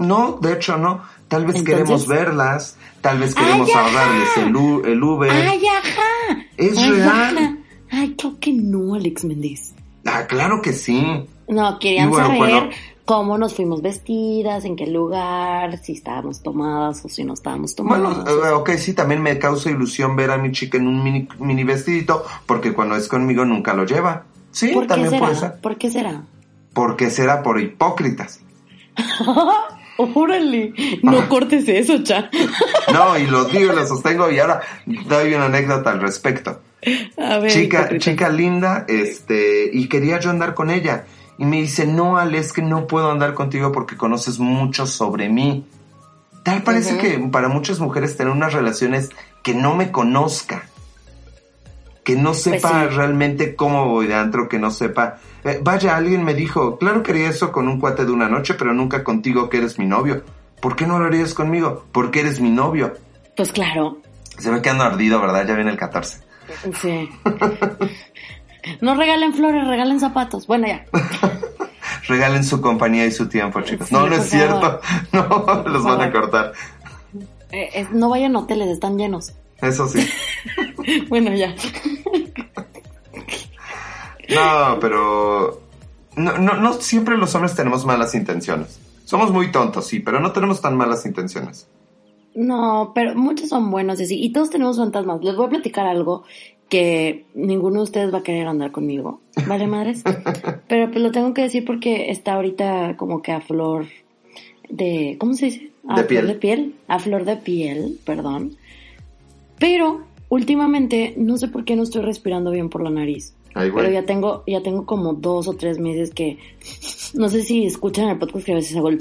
[0.00, 1.02] No, de hecho no.
[1.28, 5.30] Tal vez queremos verlas, tal vez queremos ahorrarles el, el, Uber.
[5.30, 6.46] ¡Ay, ajá!
[6.56, 7.58] Es real.
[7.90, 9.74] Ay, creo que no, Alex Méndez.
[10.06, 11.24] Ah, claro que sí.
[11.46, 12.70] No, querían saber
[13.04, 18.24] cómo nos fuimos vestidas, en qué lugar, si estábamos tomadas o si no estábamos tomadas.
[18.24, 21.28] Bueno, eh, ok, sí, también me causa ilusión ver a mi chica en un mini,
[21.38, 24.24] mini vestidito, porque cuando es conmigo nunca lo lleva.
[24.50, 25.60] Sí, también puede ser.
[25.60, 26.22] ¿Por qué será?
[26.72, 28.40] Porque será por hipócritas.
[29.96, 30.72] Órale,
[31.02, 32.30] no cortes eso, cha.
[32.92, 36.60] No, y lo digo, lo sostengo y ahora doy una anécdota al respecto.
[37.18, 41.04] A ver, chica, chica linda, este, y quería yo andar con ella.
[41.38, 45.28] Y me dice, no, Ale, es que no puedo andar contigo porque conoces mucho sobre
[45.28, 45.66] mí.
[46.42, 49.10] Tal parece que para muchas mujeres tener unas relaciones
[49.42, 50.64] que no me conozca,
[52.14, 56.24] que no pues sepa realmente cómo voy de antro, que no sepa eh, vaya, alguien
[56.24, 59.48] me dijo, claro que haría eso con un cuate de una noche, pero nunca contigo
[59.48, 60.22] que eres mi novio.
[60.60, 61.86] ¿Por qué no lo harías conmigo?
[61.92, 62.94] Porque eres mi novio.
[63.36, 63.98] Pues claro.
[64.38, 65.46] Se ve que ando ardido, ¿verdad?
[65.46, 66.18] Ya viene el 14.
[66.80, 67.08] Sí.
[68.82, 70.46] no regalen flores, regalen zapatos.
[70.46, 70.84] Bueno, ya.
[72.08, 73.90] regalen su compañía y su tiempo, chicos.
[73.90, 74.80] no, no es cierto.
[75.12, 76.52] No, los van a cortar.
[77.50, 79.32] Eh, no vayan a hoteles, están llenos.
[79.62, 80.06] Eso sí.
[81.08, 81.54] bueno, ya.
[84.28, 85.62] no, pero
[86.16, 88.80] no, no, no siempre los hombres tenemos malas intenciones.
[89.04, 91.66] Somos muy tontos, sí, pero no tenemos tan malas intenciones.
[92.34, 94.22] No, pero muchos son buenos y sí.
[94.22, 95.22] Y todos tenemos fantasmas.
[95.22, 96.24] Les voy a platicar algo
[96.68, 99.20] que ninguno de ustedes va a querer andar conmigo.
[99.46, 100.04] ¿Vale, madres?
[100.68, 103.86] pero pues lo tengo que decir porque está ahorita como que a flor
[104.68, 105.16] de...
[105.18, 105.72] ¿Cómo se dice?
[105.88, 106.74] A de flor de piel.
[106.86, 108.56] A flor de piel, perdón.
[109.60, 113.36] Pero últimamente no sé por qué no estoy respirando bien por la nariz.
[113.54, 116.38] Pero ya tengo, ya tengo como dos o tres meses que
[117.14, 118.98] no sé si escuchan el podcast que a veces hago el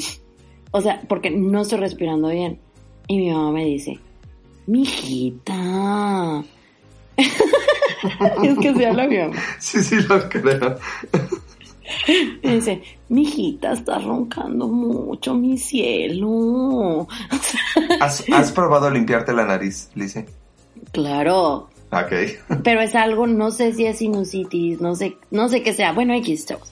[0.72, 2.60] o sea, porque no estoy respirando bien.
[3.08, 4.00] Y mi mamá me dice,
[4.68, 6.44] mijita.
[8.44, 9.36] es que se habla mi mamá.
[9.60, 10.78] Sí, sí, lo creo.
[12.44, 17.08] Me dice, mijita, estás roncando mucho, mi cielo.
[18.00, 20.28] ¿Has, ¿Has probado limpiarte la nariz, Lice?
[20.92, 21.70] Claro.
[21.92, 22.14] Ok.
[22.64, 25.92] Pero es algo, no sé si es sinusitis, no sé, no sé qué sea.
[25.92, 26.72] Bueno, X, chavos.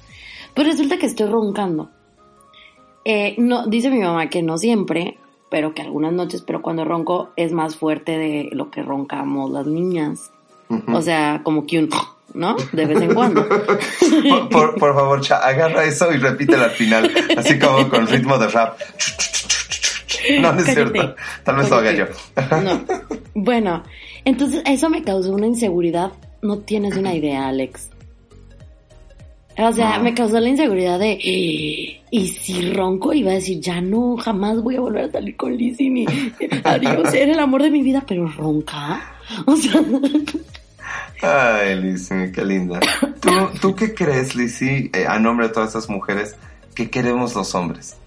[0.53, 1.89] Pues resulta que estoy roncando.
[3.05, 5.17] Eh, no, dice mi mamá que no siempre,
[5.49, 9.65] pero que algunas noches, pero cuando ronco es más fuerte de lo que roncamos las
[9.65, 10.31] niñas.
[10.91, 11.89] O sea, como que un,
[12.33, 12.57] ¿no?
[12.73, 13.47] De vez en cuando.
[14.29, 18.37] por, por, por, favor, cha, agarra eso y repítelo al final, así como con ritmo
[18.37, 18.77] de rap.
[20.41, 20.91] No, no es Cállate.
[20.91, 21.15] cierto.
[21.43, 22.05] Tal vez lo haga yo.
[22.63, 22.83] No.
[23.39, 23.83] Bueno,
[24.25, 26.11] entonces eso me causó una inseguridad.
[26.41, 27.91] No tienes una idea, Alex.
[29.59, 30.05] O sea, no.
[30.05, 34.77] me causó la inseguridad de, y si ronco, iba a decir, ya no, jamás voy
[34.77, 36.07] a volver a salir con Lizzie, ni,
[36.63, 39.13] adiós, era el amor de mi vida, pero ronca.
[39.45, 39.83] O sea.
[41.21, 42.79] Ay, Lizzie, qué linda.
[43.19, 43.29] ¿Tú,
[43.61, 46.35] ¿Tú qué crees, Lizzie, eh, a nombre de todas estas mujeres,
[46.73, 47.97] que queremos los hombres?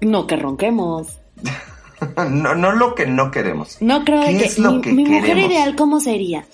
[0.00, 1.18] No, que ronquemos.
[2.30, 3.78] no, no lo que no queremos.
[3.80, 6.44] No creo ¿Qué que, es lo mi, que mi mujer ideal, ¿cómo sería?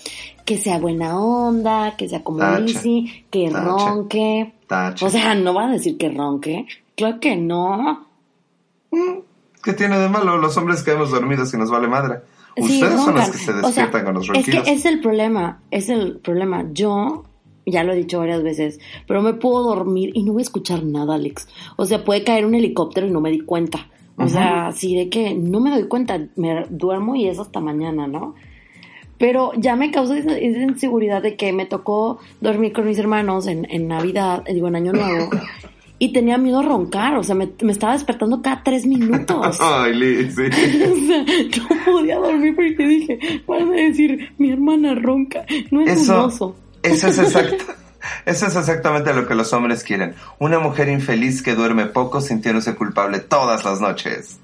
[0.44, 2.60] Que sea buena onda, que sea como Tacha.
[2.60, 3.64] Lizzie, que Tacha.
[3.64, 4.52] ronque.
[4.66, 5.06] Tacha.
[5.06, 6.66] O sea, no va a decir que ronque.
[6.96, 8.06] Claro que no.
[8.90, 9.18] Mm,
[9.62, 10.36] ¿Qué tiene de malo?
[10.38, 12.20] Los hombres quedamos dormidos y nos vale madre.
[12.56, 14.64] Sí, Ustedes son los que se O sea, despiertan con los Es ronquidos.
[14.64, 16.66] que es el problema, es el problema.
[16.72, 17.24] Yo,
[17.64, 20.82] ya lo he dicho varias veces, pero me puedo dormir y no voy a escuchar
[20.84, 21.48] nada, Alex.
[21.76, 23.88] O sea, puede caer un helicóptero y no me di cuenta.
[24.16, 28.06] O sea, sí de que no me doy cuenta, me duermo y es hasta mañana,
[28.06, 28.34] ¿no?
[29.18, 33.46] Pero ya me causa esa, esa inseguridad de que me tocó dormir con mis hermanos
[33.46, 35.30] en, en Navidad, eh, digo, en Año Nuevo,
[35.98, 39.58] y tenía miedo a roncar, o sea, me, me estaba despertando cada tres minutos.
[39.60, 40.42] Ay, Liz, sí.
[40.92, 41.24] O sea,
[41.86, 46.56] no podía dormir porque dije, van a decir, mi hermana ronca, no es Eso, hermoso.
[46.82, 47.64] eso es exacto.
[48.26, 50.14] Eso es exactamente lo que los hombres quieren.
[50.38, 54.38] Una mujer infeliz que duerme poco sintiéndose culpable todas las noches.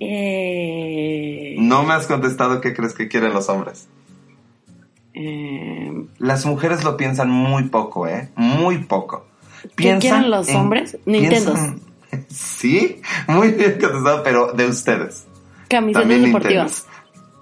[0.00, 3.88] Eh, No me has contestado qué crees que quieren los hombres.
[5.14, 8.28] eh, Las mujeres lo piensan muy poco, ¿eh?
[8.36, 9.26] Muy poco.
[9.76, 10.98] ¿Qué quieren los hombres?
[11.06, 11.54] Nintendos.
[11.54, 11.80] piensan-
[12.28, 15.26] Sí, muy bien contestado, pero de ustedes.
[15.68, 16.86] camisetas También deportivas.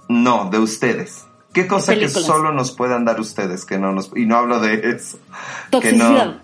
[0.09, 0.44] Nintendos.
[0.44, 1.24] No, de ustedes.
[1.55, 3.64] ¿Qué cosa que solo nos puedan dar ustedes?
[3.64, 5.19] Que no nos, y no hablo de eso.
[5.71, 6.37] Que Toxicidad.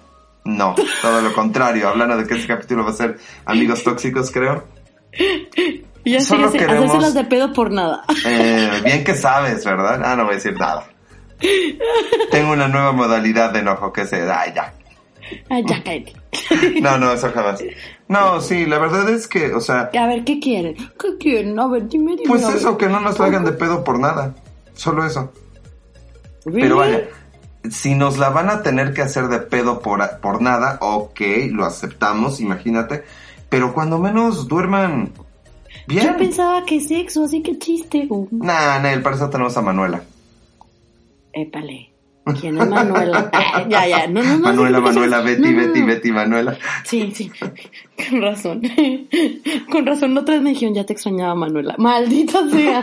[0.44, 1.88] no, no, todo lo contrario.
[1.88, 4.64] Hablando de que este capítulo va a ser amigos tóxicos, creo.
[6.04, 8.04] Ya Solo sí, queremos- hacérselas de pedo por nada.
[8.24, 10.00] Eh, bien que sabes, ¿verdad?
[10.04, 10.84] Ah, no voy a decir nada.
[12.30, 14.72] Tengo una nueva modalidad de enojo que se da, ya.
[15.48, 16.14] Ay, ya cállate.
[16.80, 17.62] No, no, eso jamás.
[18.08, 20.74] No, sí, la verdad es que, o sea, A ver, ¿qué quieren?
[20.98, 21.58] ¿Qué quieren?
[21.58, 22.24] A ver, dime, dime.
[22.26, 24.34] pues eso, que no nos hagan de pedo por nada.
[24.80, 25.30] Solo eso.
[26.46, 26.62] ¿Really?
[26.62, 27.02] Pero vaya,
[27.68, 31.66] si nos la van a tener que hacer de pedo por, por nada, ok, lo
[31.66, 33.04] aceptamos, imagínate.
[33.50, 35.12] Pero cuando menos duerman
[35.86, 36.06] bien.
[36.06, 38.06] Yo pensaba que sexo, así que chiste.
[38.08, 40.02] Uh, Nah, Nel, para eso tenemos a Manuela.
[41.34, 41.92] épale.
[42.40, 43.28] ¿Quién es Manuela?
[43.34, 44.06] Ah, ya, ya.
[44.06, 44.44] No, no, no.
[44.44, 45.52] Manuela, Manuela, Betty.
[45.52, 46.56] Betty, Betty, Manuela.
[46.84, 47.30] Sí, sí.
[48.08, 48.62] Con razón.
[49.70, 51.74] Con razón, otra vez me dijeron, ya te extrañaba Manuela.
[51.76, 52.82] Maldita sea.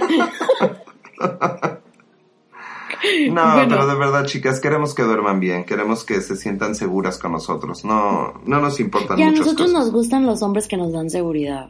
[3.32, 3.68] No, Bueno.
[3.70, 7.86] pero de verdad, chicas, queremos que duerman bien, queremos que se sientan seguras con nosotros.
[7.86, 9.84] No, no nos importan Y a muchas nosotros cosas.
[9.86, 11.70] nos gustan los hombres que nos dan seguridad.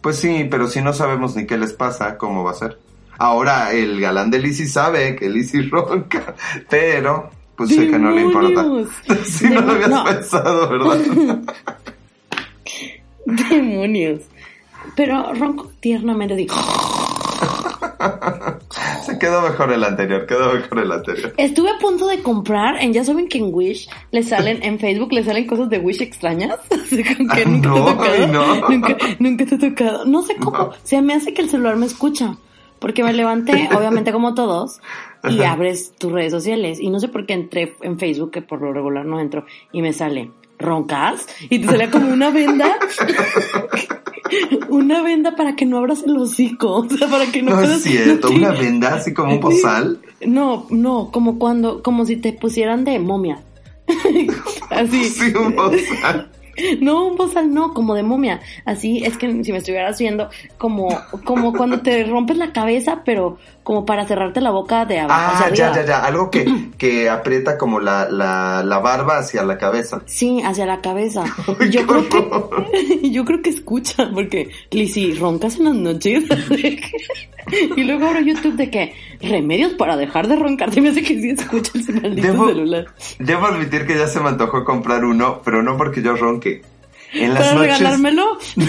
[0.00, 2.78] Pues sí, pero si no sabemos ni qué les pasa, ¿cómo va a ser?
[3.18, 6.34] Ahora el galán de Lizzie sabe que Lizzie ronca,
[6.68, 8.62] pero pues sé que no le importa.
[8.62, 8.90] ¡Demonios!
[9.24, 10.04] Si no lo habías No.
[10.04, 11.38] pensado, ¿verdad?
[13.26, 14.20] Demonios.
[14.96, 16.54] Pero ronco tiernamente digo.
[19.06, 21.32] Se quedó mejor el anterior, quedó mejor el anterior.
[21.36, 25.12] Estuve a punto de comprar, en ya saben que en Wish le salen, en Facebook
[25.12, 26.58] le salen cosas de Wish extrañas.
[26.90, 28.26] Que Ah, nunca no, te ha tocado.
[28.28, 28.68] no.
[28.68, 30.04] Nunca, nunca te ha tocado.
[30.04, 30.56] No sé cómo.
[30.58, 30.64] No.
[30.64, 32.36] O sea, me hace que el celular me escucha.
[32.78, 34.80] Porque me levanté, obviamente como todos,
[35.28, 36.78] y abres tus redes sociales.
[36.80, 39.80] Y no sé por qué entré en Facebook, que por lo regular no entro, y
[39.80, 41.26] me sale, ¿roncas?
[41.48, 42.76] Y te salía como una venda.
[44.70, 46.76] Una venda para que no abras el hocico.
[46.76, 49.40] O sea, para que no No puedas- es cierto, no una venda así como un
[49.40, 50.00] bozal.
[50.26, 53.42] no, no, como cuando, como si te pusieran de momia.
[54.70, 55.04] Así.
[55.04, 56.30] Sí, un bozal.
[56.80, 58.40] No, un bozal no, como de momia.
[58.64, 60.88] Así es que si me estuvieras viendo, como,
[61.24, 65.20] como cuando te rompes la cabeza, pero como para cerrarte la boca de abajo.
[65.24, 66.04] Ah, hacia ya, ya, ya.
[66.04, 66.44] Algo que,
[66.78, 70.02] que aprieta como la, la, la barba hacia la cabeza.
[70.06, 71.24] Sí, hacia la cabeza.
[71.70, 72.66] Yo creo horror.
[72.70, 76.24] que, yo creo que escucha, porque Lizzy, roncas en las noches.
[77.76, 80.72] y luego abro YouTube de que remedios para dejar de roncar.
[80.72, 82.86] Se me hace que sí escucha el maldito Debo- celular.
[83.18, 86.43] Debo admitir que ya se me antojó comprar uno, pero no porque yo ronque.
[87.12, 88.38] En las Para noches, regalármelo.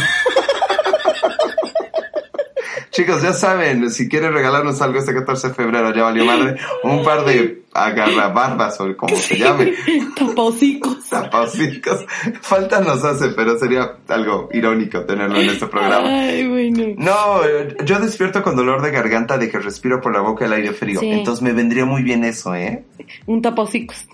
[2.91, 7.03] chicos, ya saben, si quieren regalarnos algo este 14 de febrero, ya valió madre, un
[7.03, 9.73] par de agarrabarbas o como se llame,
[10.15, 11.09] Tapocicos.
[11.09, 12.05] tapacicos.
[12.41, 16.07] Falta nos hace, pero sería algo irónico tenerlo en este programa.
[16.07, 16.93] Ay, bueno.
[16.97, 17.41] No,
[17.83, 21.01] yo despierto con dolor de garganta de que respiro por la boca el aire frío.
[21.01, 21.09] Sí.
[21.09, 22.85] Entonces me vendría muy bien eso, ¿eh?
[23.25, 24.05] Un tapocicos.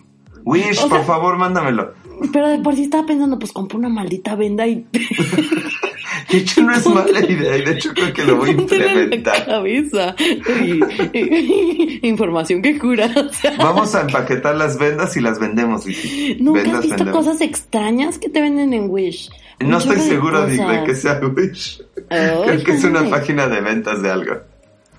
[0.43, 1.93] Wish, O por favor, mándamelo.
[2.31, 4.85] Pero de por sí estaba pensando, pues compro una maldita venda y
[6.29, 8.57] De hecho, no es mala idea y de hecho creo que lo voy a en
[8.57, 9.45] la implementar.
[9.45, 10.15] cabeza.
[10.63, 13.09] Y- y- información que cura.
[13.15, 16.37] o sea, Vamos a empaquetar las vendas y las vendemos, Vicky.
[16.39, 17.25] ¿Nunca has Vendas, visto vendemos.
[17.25, 19.29] cosas extrañas que te venden en Wish?
[19.59, 21.81] No estoy seguro de, de que sea Wish.
[22.09, 24.35] Ay, Creo que es una página de ventas de algo.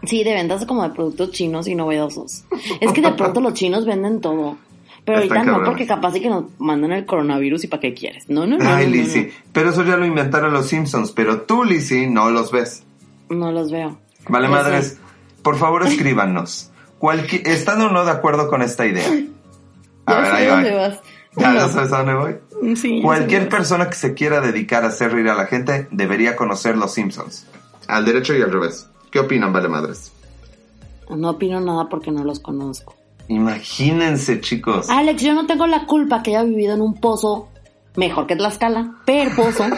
[0.04, 2.44] Sí, de ventas como de productos chinos y novedosos.
[2.80, 4.58] Es que de pronto los chinos venden todo.
[5.04, 8.28] Pero ahorita no, porque capaz de que nos mandan el coronavirus y para qué quieres.
[8.28, 8.64] No, no, no.
[8.64, 9.32] Ay, no, no, Lizzie.
[9.52, 11.10] Pero eso ya lo inventaron los Simpsons.
[11.10, 12.84] Pero tú, Lizzie, no los ves.
[13.28, 13.98] No, no los veo.
[14.28, 14.98] Vale, madres.
[15.42, 16.70] Por favor, escríbanos.
[17.00, 19.08] Cualqui- ¿Están o no de acuerdo con esta idea?
[20.06, 20.88] A ver, ahí dónde va.
[20.88, 21.00] vas.
[21.36, 21.54] ¿Ya, No.
[21.60, 22.76] ya sabes a dónde voy?
[22.76, 26.76] Sí, Cualquier persona que se quiera dedicar a hacer reír a la gente debería conocer
[26.76, 27.46] los Simpsons.
[27.88, 28.88] Al derecho y al revés.
[29.10, 30.12] ¿Qué opinan, vale madres?
[31.10, 32.94] No opino nada porque no los conozco.
[33.28, 34.88] Imagínense, chicos.
[34.90, 37.48] Alex, yo no tengo la culpa que haya vivido en un pozo
[37.96, 39.64] mejor que Tlaxcala, pero pozo.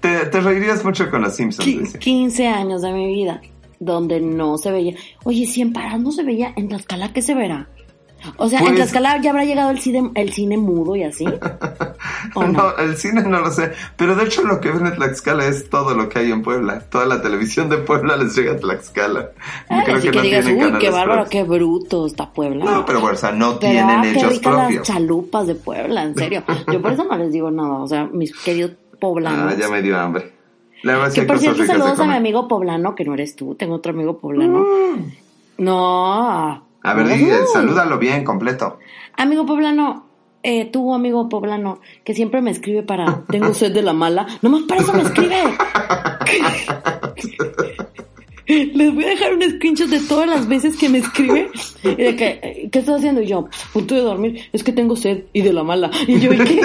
[0.00, 1.98] Te, te reirías mucho con los Simpsons, dice.
[1.98, 3.40] 15 años de mi vida
[3.80, 4.94] donde no se veía.
[5.24, 7.68] Oye, si en Parás no se veía, en Tlaxcala, ¿qué se verá?
[8.36, 11.24] O sea, en Pues- Tlaxcala ya habrá llegado el cine, el cine mudo y así.
[12.34, 12.52] ¿O no?
[12.52, 13.72] No, el cine no lo sé.
[13.96, 16.80] Pero de hecho lo que ven en Tlaxcala es todo lo que hay en Puebla.
[16.90, 19.30] Toda la televisión de Puebla les llega a Tlaxcala.
[19.68, 21.28] Ay, Creo así que que, no digas, uy, qué bárbaro, propios.
[21.30, 22.64] qué bruto está Puebla.
[22.64, 24.86] No, pero bueno, o sea, no Pero, tienen ah, qué ellos las propios.
[24.86, 26.42] chalupas de Puebla, en serio.
[26.72, 27.74] Yo por eso no les digo nada.
[27.80, 29.52] O sea, mis queridos poblanos.
[29.52, 30.32] Ah, ya me dio hambre.
[30.82, 33.90] La que por cierto, saludos a mi amigo poblano, que no eres tú, tengo otro
[33.92, 34.64] amigo poblano.
[35.58, 36.67] No.
[36.82, 38.78] A ver, di, eh, salúdalo bien, completo.
[39.16, 40.06] Amigo poblano,
[40.42, 44.62] eh, tu amigo poblano, que siempre me escribe para, tengo sed de la mala, nomás
[44.62, 45.36] para eso me escribe.
[48.48, 51.50] Les voy a dejar un screenshot de todas las veces que me escribe.
[51.82, 53.20] Y de que, eh, ¿qué estás haciendo?
[53.20, 55.90] Y yo, punto de dormir, es que tengo sed y de la mala.
[56.06, 56.60] Y yo, ¿y qué?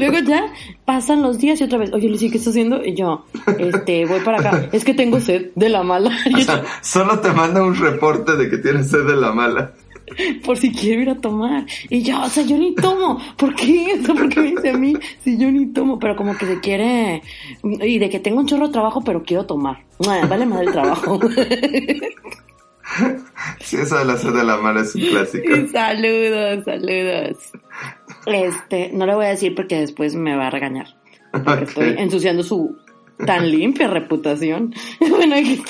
[0.00, 0.52] Luego ya
[0.84, 2.84] pasan los días y otra vez, oye, Lucy, ¿qué estás haciendo?
[2.84, 3.24] Y yo,
[3.58, 6.10] este, voy para acá, es que tengo sed de la mala.
[6.34, 9.72] O sea, solo te manda un reporte de que tienes sed de la mala.
[10.44, 11.66] por si quiero ir a tomar.
[11.88, 13.20] Y yo, o sea, yo ni tomo.
[13.36, 13.98] ¿Por qué?
[14.00, 15.98] O sea, ¿por qué me dice a mí si yo ni tomo?
[15.98, 17.22] Pero como que se quiere...
[17.62, 19.84] Y de que tengo un chorro de trabajo, pero quiero tomar.
[19.98, 21.20] Vale más el trabajo.
[23.60, 25.48] Sí, eso de la sed de la mala es un clásico.
[25.72, 27.36] Saludos, saludos.
[28.26, 30.86] Este, no le voy a decir porque después me va a regañar.
[31.62, 32.76] Estoy ensuciando su
[33.26, 34.74] tan limpia reputación.
[35.00, 35.62] Bueno, hay-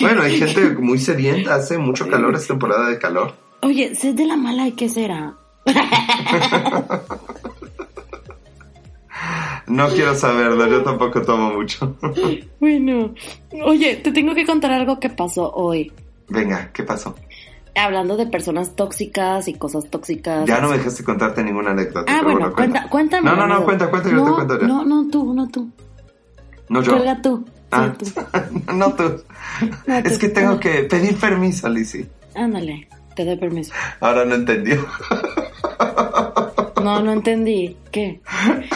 [0.00, 3.34] Bueno, hay gente muy sedienta, hace mucho calor, es temporada de calor.
[3.62, 5.34] Oye, sed de la mala, ¿y qué será?
[9.66, 11.96] No quiero saberlo, yo tampoco tomo mucho.
[12.58, 13.14] Bueno,
[13.64, 15.92] oye, te tengo que contar algo que pasó hoy.
[16.30, 17.14] Venga, ¿qué pasó?
[17.76, 20.44] Hablando de personas tóxicas y cosas tóxicas.
[20.46, 22.12] Ya no me dejaste contarte ninguna anécdota.
[22.12, 23.30] Ah, bueno, cuenta, cuéntame.
[23.30, 24.66] No, no, no, cuenta, cuenta, yo no, te cuento ya.
[24.66, 25.70] No, no, tú, no tú.
[26.68, 26.92] No yo.
[26.92, 27.44] Cuelga tú.
[27.46, 28.06] Sí, Ah, tú.
[28.74, 29.22] no tú.
[29.86, 32.08] No, Es que tengo que pedir permiso, Lizzie.
[32.34, 33.72] Ándale, te doy permiso.
[34.00, 34.84] Ahora no entendió.
[36.82, 37.76] No, no entendí.
[37.92, 38.20] ¿Qué?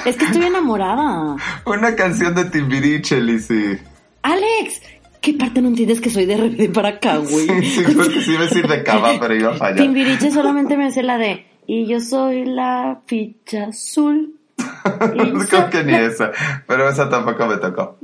[0.04, 1.36] Es que estoy enamorada.
[1.66, 3.80] Una canción de Timbiriche, Lizzie.
[4.22, 4.80] Alex,
[5.24, 7.48] ¿qué parte no entiendes que soy de RBD para acá, güey?
[7.62, 9.78] Sí, sí, porque sí iba a decir de cava, pero iba a fallar.
[9.78, 14.34] Timbiriche solamente me hace la de, y yo soy la ficha azul.
[15.48, 16.30] Creo que ni esa,
[16.66, 17.96] pero esa tampoco me tocó.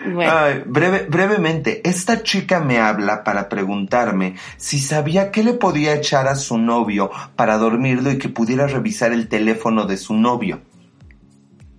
[0.00, 5.94] Bueno, Ay, breve, brevemente, esta chica me habla para preguntarme si sabía qué le podía
[5.94, 10.62] echar a su novio para dormirlo y que pudiera revisar el teléfono de su novio.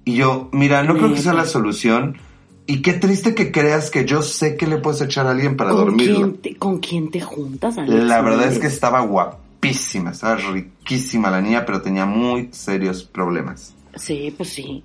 [0.06, 2.18] Y yo, mira, no creo que sea la solución.
[2.66, 5.72] Y qué triste que creas que yo sé que le puedes echar a alguien para
[5.72, 6.16] ¿con dormirlo.
[6.20, 8.04] quién, te, ¿con quién te juntas, Alex?
[8.06, 13.74] La verdad es que estaba guapísima, estaba riquísima la niña, pero tenía muy serios problemas.
[13.96, 14.84] Sí, pues sí.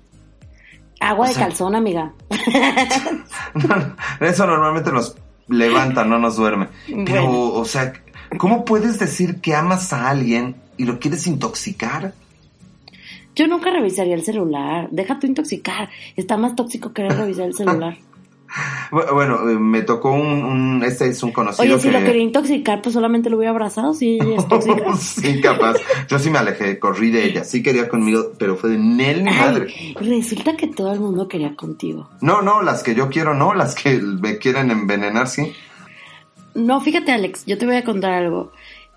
[0.99, 2.11] Agua O de sea- calzón, amiga.
[4.19, 5.15] Eso normalmente nos
[5.47, 6.67] levanta, no nos duerme.
[7.05, 7.53] Pero, Bueno.
[7.53, 7.93] o sea,
[8.37, 12.13] ¿cómo puedes decir que amas a alguien y lo quieres intoxicar?
[13.39, 14.89] Yo nunca revisaría el celular.
[14.91, 15.89] Deja tú intoxicar.
[16.17, 17.97] Está más tóxico querer revisar el celular.
[18.91, 21.97] Bu- Bueno, eh, me tocó un, un- este es un conocido Oye, si que...
[21.99, 23.93] lo quería intoxicar, pues solamente lo hubiera abrazado.
[23.93, 24.93] Si ella es tóxica.
[24.99, 25.77] sí, capaz.
[26.09, 27.43] Yo sí me alejé, corrí de ella.
[27.45, 29.73] Sí quería conmigo, pero fue de Nel ni madre.
[30.01, 32.09] Resulta que todo el mundo quería contigo.
[32.21, 35.53] No, no, las que yo quiero no, las que me quieren envenenar, sí.
[36.55, 38.51] No, fíjate, Alex, yo te voy a contar algo.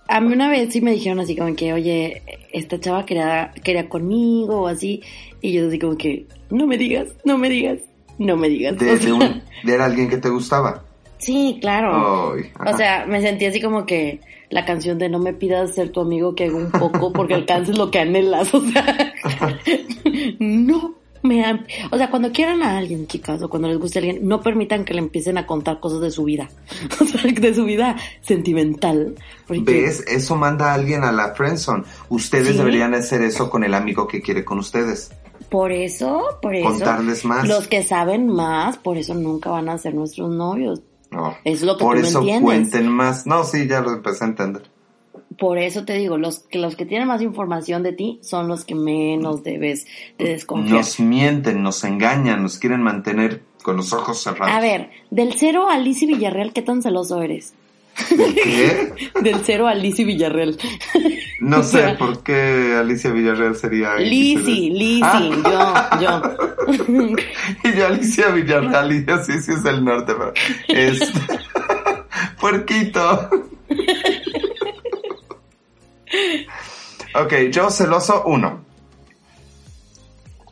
[0.09, 2.23] A mí una vez sí me dijeron así como que, oye,
[2.53, 5.03] esta chava quería, quería conmigo o así.
[5.41, 7.79] Y yo así como que, no me digas, no me digas,
[8.19, 8.79] no me digas.
[8.79, 9.21] De, O de sea, un,
[9.65, 10.85] de era alguien que te gustaba.
[11.19, 12.35] Sí, claro.
[12.35, 16.01] O sea, me sentí así como que la canción de no me pidas ser tu
[16.01, 18.53] amigo que hago un poco porque alcances lo que anhelas.
[18.53, 19.15] O sea,
[20.41, 24.27] no me O sea, cuando quieran a alguien, chicas, o cuando les guste a alguien,
[24.27, 26.49] no permitan que le empiecen a contar cosas de su vida.
[27.01, 29.15] O sea, de su vida sentimental.
[29.47, 30.05] Porque- ¿Ves?
[30.07, 31.85] Eso manda a alguien a la friendzone.
[32.09, 32.57] Ustedes Sí.
[32.59, 35.11] deberían hacer eso con el amigo que quiere con ustedes.
[35.51, 36.69] Por eso, por eso.
[36.69, 37.47] Contarles más.
[37.47, 40.81] Los que saben más, por eso nunca van a ser nuestros novios.
[41.11, 41.35] No.
[41.45, 43.27] Es lo que Por tú eso cuenten más.
[43.27, 44.63] No, sí, ya lo empecé a entender.
[45.39, 48.65] Por eso te digo, los que, los que tienen más información de ti son los
[48.65, 49.87] que menos debes
[50.19, 50.77] de desconfiar.
[50.79, 54.55] Nos mienten, nos engañan, nos quieren mantener con los ojos cerrados.
[54.55, 57.55] A ver, del cero a Lizzy Villarreal, ¿qué tan celoso eres?
[58.09, 58.91] ¿Qué?
[59.23, 60.57] Del cero a Lizzy Villarreal.
[61.41, 63.97] No sé por qué Alicia Villarreal sería.
[63.97, 65.99] Lizzy, Lizzy, Ah.
[66.01, 67.15] yo, yo.
[67.65, 70.33] Y yo Alicia Villarreal, y yo sí, sí es del norte, pero
[70.69, 71.13] es
[72.41, 73.29] puerquito.
[77.15, 78.61] Ok, yo celoso uno.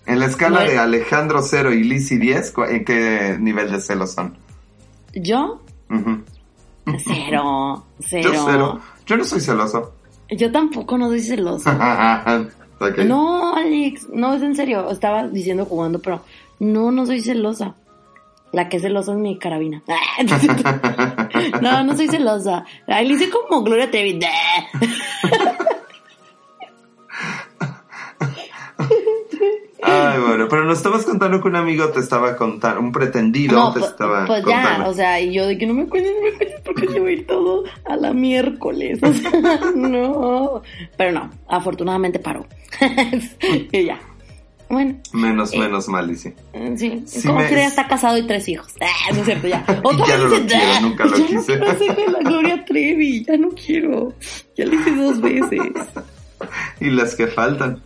[0.06, 4.12] En la escala de Alejandro 0 y Lizzy 10, ¿cu- ¿en qué nivel de celos
[4.12, 4.36] son?
[5.14, 6.22] Yo, Ujú.
[7.04, 8.32] cero, cero.
[8.32, 8.80] Yo cero.
[9.06, 9.94] Yo no soy celoso.
[10.30, 11.70] Yo tampoco no soy celoso.
[13.04, 14.90] No, Alex, no es en serio.
[14.90, 16.22] Estaba diciendo jugando, pero
[16.60, 17.74] no, no soy celosa.
[18.52, 19.82] La que es celosa es mi carabina.
[21.62, 22.64] No, no soy celosa.
[22.86, 24.18] Ay, le hice como Gloria Trevi.
[29.82, 33.72] Ay, bueno, pero nos estabas contando que un amigo te estaba contando, un pretendido No,
[33.72, 34.84] te pues, estaba pues contando.
[34.84, 37.00] ya, o sea, y yo de que no me cuentes, no me cuentes porque se
[37.00, 39.00] va a ir todo a la miércoles.
[39.10, 39.30] O sea,
[39.74, 40.62] no.
[40.96, 42.46] Pero no, afortunadamente paró.
[43.72, 43.98] y ya.
[44.70, 46.32] Bueno, Menos, Eh, menos mal, Lizzy.
[46.52, 47.02] eh, sí.
[47.04, 47.68] Sí ¿Cómo me- crees?
[47.70, 48.72] Está casado y tres hijos.
[48.80, 49.64] Ah, no es cierto, ya.
[49.82, 51.36] Otra ya no vez lo de- quiero, nunca lo ya quise.
[51.36, 54.12] no quiero hacerle la Gloria Trevi, ya no quiero.
[54.56, 55.60] Ya lo hice dos veces.
[56.80, 57.82] Y las que faltan.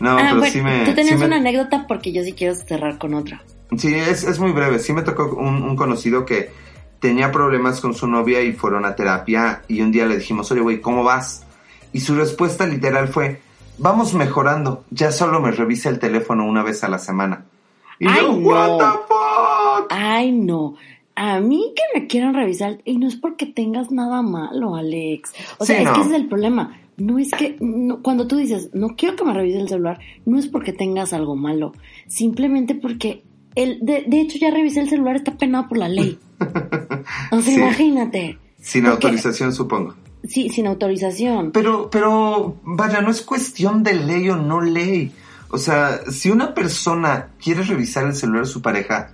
[0.00, 0.84] No, ah, pero bueno, sí me...
[0.84, 3.42] tú tenías sí me- una anécdota porque yo sí quiero cerrar con otra.
[3.78, 4.78] Sí, es, es muy breve.
[4.80, 6.50] Sí me tocó un, un conocido que
[7.00, 10.60] tenía problemas con su novia y fueron a terapia y un día le dijimos, oye,
[10.60, 11.44] güey, ¿cómo vas?
[11.92, 13.40] Y su respuesta literal fue,
[13.78, 17.44] vamos mejorando, ya solo me revisa el teléfono una vez a la semana.
[17.98, 18.48] Y Ay, yo, no.
[18.48, 19.86] what the fuck?
[19.90, 20.74] Ay, no.
[21.16, 25.32] A mí que me quieran revisar, y no es porque tengas nada malo, Alex.
[25.58, 26.78] O sea, es que ese es el problema.
[26.96, 30.38] No es que, no- cuando tú dices, no quiero que me revise el celular, no
[30.38, 31.72] es porque tengas algo malo.
[32.06, 33.24] Simplemente porque,
[33.56, 36.18] el, de, de hecho, ya revisé el celular, está penado por la ley.
[37.42, 37.54] Sí.
[37.54, 38.38] imagínate.
[38.60, 39.94] Sin Porque- autorización, supongo.
[40.28, 41.52] Sí, sin autorización.
[41.52, 45.12] Pero, pero, vaya, no es cuestión de ley o no ley.
[45.50, 49.12] O sea, si una persona quiere revisar el celular de su pareja,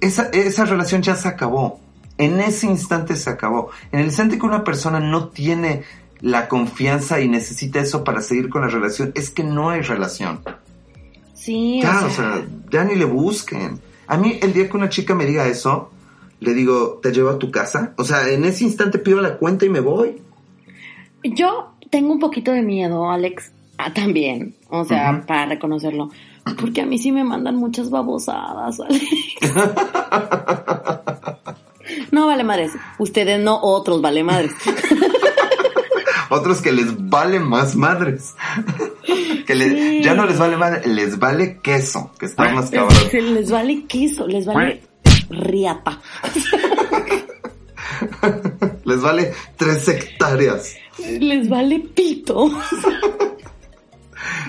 [0.00, 1.80] esa, esa relación ya se acabó.
[2.16, 3.70] En ese instante se acabó.
[3.90, 5.82] En el instante que una persona no tiene
[6.20, 10.40] la confianza y necesita eso para seguir con la relación, es que no hay relación.
[11.34, 13.80] Sí, Ya, o sea, ya ni le busquen.
[14.06, 15.90] A mí, el día que una chica me diga eso,
[16.40, 17.94] le digo, ¿te llevo a tu casa?
[17.96, 20.22] O sea, en ese instante pido la cuenta y me voy.
[21.22, 26.10] Yo tengo un poquito de miedo, Alex, ah, también, o sea, para reconocerlo,
[26.60, 29.00] Porque a mí sí me mandan muchas babosadas, ¿vale?
[32.10, 32.72] No vale madres.
[32.98, 34.52] Ustedes no, otros vale madres.
[36.30, 38.34] Otros que les vale más madres.
[39.46, 42.98] Que ya no les vale madre, les vale queso, que está más cabrón.
[43.34, 44.82] Les vale queso, les vale
[45.30, 46.00] riata.
[48.88, 50.74] les vale tres hectáreas.
[50.98, 52.50] Les vale pito.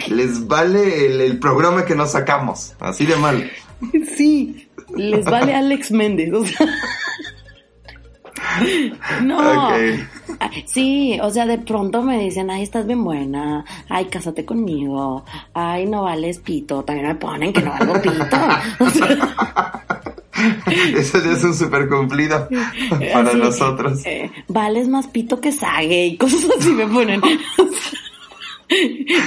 [0.08, 3.52] Les vale el, programa que nos sacamos, así de mal.
[4.18, 6.68] Sí, les vale Alex Méndez, o sea.
[9.24, 9.72] No.
[10.66, 15.86] Sí, o sea, de pronto me dicen, ay, estás bien buena, ay, cásate conmigo, ay,
[15.86, 18.20] no vales pito, también me ponen que no valgo pito.
[20.96, 22.48] Eso ya es un super cumplido
[23.14, 24.06] para nosotros.
[24.06, 27.22] Eh, vales más pito que sague y cosas así me ponen.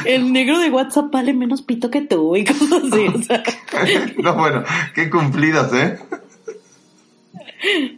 [0.04, 4.14] El negro de WhatsApp vale menos pito que tú y cosas así.
[4.22, 4.62] no, bueno,
[4.94, 5.98] qué cumplidas, ¿eh?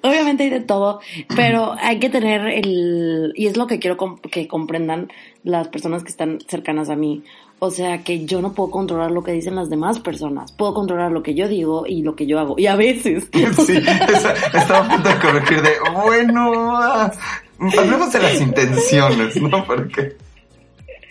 [0.02, 1.00] Obviamente hay de todo,
[1.34, 3.32] pero hay que tener el...
[3.34, 3.96] Y es lo que quiero
[4.30, 5.10] que comprendan
[5.42, 7.22] las personas que están cercanas a mí.
[7.58, 10.52] O sea, que yo no puedo controlar lo que dicen las demás personas.
[10.52, 12.56] Puedo controlar lo que yo digo y lo que yo hago.
[12.58, 13.28] Y a veces...
[13.64, 13.78] Sí,
[14.52, 17.10] estaba a punto de corregir de, bueno, ah,
[17.78, 19.64] hablemos de las intenciones, ¿no?
[19.64, 20.16] Porque...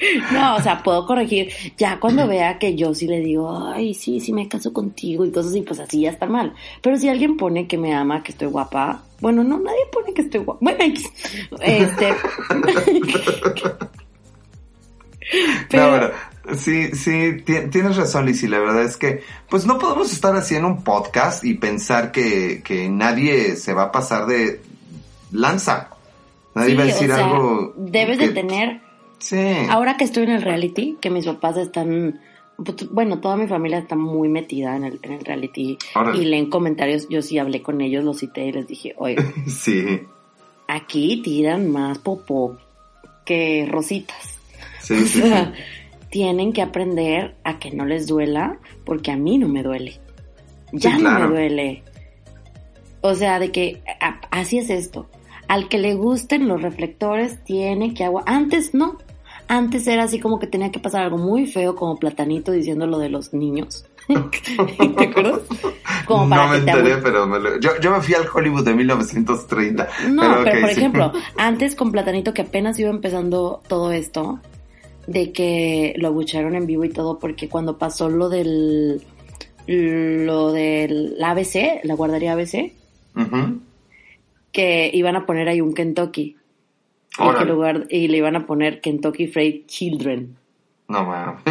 [0.32, 1.50] No, o sea, puedo corregir.
[1.78, 5.32] Ya cuando vea que yo sí le digo, ay, sí, sí me caso contigo y
[5.32, 6.54] cosas así, pues así ya está mal.
[6.82, 10.24] Pero si alguien pone que me ama, que estoy guapa, bueno, no, nadie pone que
[10.24, 10.60] estoy guapa.
[10.62, 10.94] Bueno,
[11.62, 12.14] este.
[15.70, 16.12] Pero...
[16.46, 18.48] No, sí, sí, tienes razón, Lizzy.
[18.48, 22.90] La verdad es que, pues no podemos estar haciendo un podcast y pensar que, que
[22.90, 24.62] nadie se va a pasar de
[25.32, 25.90] lanza.
[26.56, 27.74] Nadie va a decir algo.
[27.78, 28.82] Debes de tener
[29.70, 32.20] Ahora que estoy en el reality, que mis papás están,
[32.58, 35.78] pues, bueno, toda mi familia está muy metida en el, en el reality
[36.14, 39.18] y leen comentarios, yo sí hablé con ellos, los cité y les dije, oye,
[39.48, 40.02] sí.
[40.68, 42.58] aquí tiran más popó
[43.26, 44.40] que rositas.
[44.80, 45.54] Sí, o sea,
[46.10, 50.00] tienen que aprender a que no les duela, porque a mí no me duele.
[50.72, 51.84] Ya no me duele.
[53.02, 53.82] O sea, de que
[54.32, 55.08] así es esto.
[55.48, 58.24] Al que le gusten los reflectores tiene que agua.
[58.26, 58.98] Antes no.
[59.48, 62.98] Antes era así como que tenía que pasar algo muy feo como Platanito diciendo lo
[63.00, 63.86] de los niños.
[64.08, 65.42] ¿Te acuerdas?
[66.10, 69.88] no me enteré, pero me yo, yo, me fui al Hollywood de 1930.
[70.10, 74.40] No, pero, por ejemplo, antes con Platanito que apenas iba empezando todo esto,
[75.08, 79.02] de que lo abucharon en vivo y todo, porque cuando pasó lo del
[79.68, 82.74] lo del ABC, la guardería ABC,
[84.52, 86.38] que iban a poner ahí un Kentucky.
[87.20, 90.36] Y, lugar, y le iban a poner Kentucky Fried Children.
[90.88, 91.42] No mames.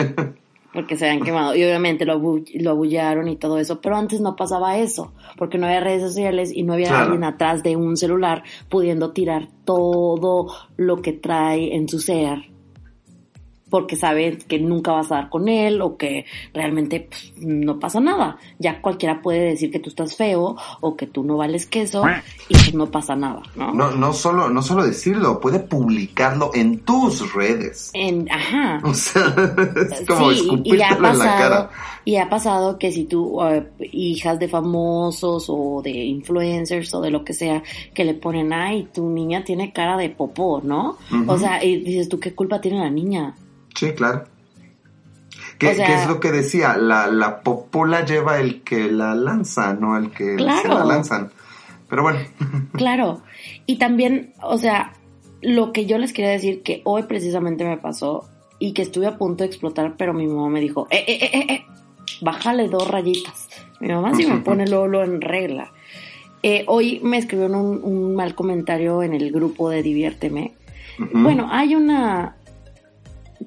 [0.72, 1.54] porque se habían quemado.
[1.54, 2.20] Y obviamente lo,
[2.54, 3.80] lo abullaron y todo eso.
[3.80, 5.12] Pero antes no pasaba eso.
[5.36, 9.48] Porque no había redes sociales y no había alguien atrás de un celular pudiendo tirar
[9.64, 12.51] todo lo que trae en su ser
[13.72, 18.00] porque saben que nunca vas a dar con él o que realmente pues, no pasa
[18.00, 18.36] nada.
[18.58, 22.04] Ya cualquiera puede decir que tú estás feo o que tú no vales queso
[22.50, 23.72] y pues no pasa nada, ¿no?
[23.72, 27.90] No, no solo, no solo decirlo, puede publicarlo en tus redes.
[27.94, 28.82] En, ajá.
[28.92, 29.34] O sea,
[29.90, 31.70] es como sí, y ha pasado, en la cara.
[32.04, 37.10] Y ha pasado que si tú, uh, hijas de famosos o de influencers o de
[37.10, 37.62] lo que sea,
[37.94, 40.98] que le ponen, ay, tu niña tiene cara de popó, ¿no?
[41.26, 43.34] O sea, y dices tú, ¿qué culpa tiene la niña?
[43.74, 44.24] Sí, claro.
[45.58, 46.76] ¿Qué, es lo que decía?
[46.76, 51.30] La, la popola lleva el que la lanza, no el que se la lanzan.
[51.88, 52.20] Pero bueno.
[52.72, 53.22] Claro.
[53.66, 54.94] Y también, o sea,
[55.40, 59.18] lo que yo les quería decir que hoy precisamente me pasó y que estuve a
[59.18, 61.64] punto de explotar, pero mi mamá me dijo, eh, eh, eh, eh,
[62.20, 63.48] bájale dos rayitas.
[63.80, 65.72] Mi mamá sí me pone Lolo en regla.
[66.42, 70.54] Eh, hoy me escribió un, un, mal comentario en el grupo de Diviérteme.
[71.12, 72.36] Bueno, hay una,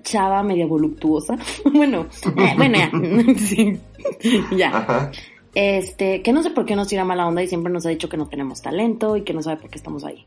[0.04, 1.38] chava media voluptuosa.
[1.74, 2.92] bueno, eh, bueno, ya.
[3.38, 3.80] sí,
[4.56, 5.12] ya.
[5.54, 8.10] Este, que no sé por qué nos tira mala onda y siempre nos ha dicho
[8.10, 10.26] que no tenemos talento y que no sabe por qué estamos ahí.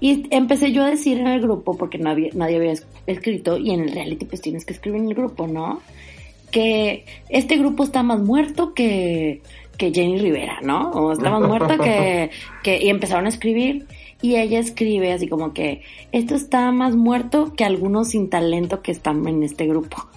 [0.00, 2.74] Y empecé yo a decir en el grupo, porque nadie, nadie había
[3.06, 5.80] escrito, y en el reality pues tienes que escribir en el grupo, ¿no?
[6.50, 9.42] Que este grupo está más muerto que,
[9.78, 10.90] que Jenny Rivera, ¿no?
[10.90, 12.30] O está más muerta que,
[12.64, 12.82] que...
[12.82, 13.86] Y empezaron a escribir
[14.22, 18.92] y ella escribe así como que esto está más muerto que algunos sin talento que
[18.92, 20.08] están en este grupo.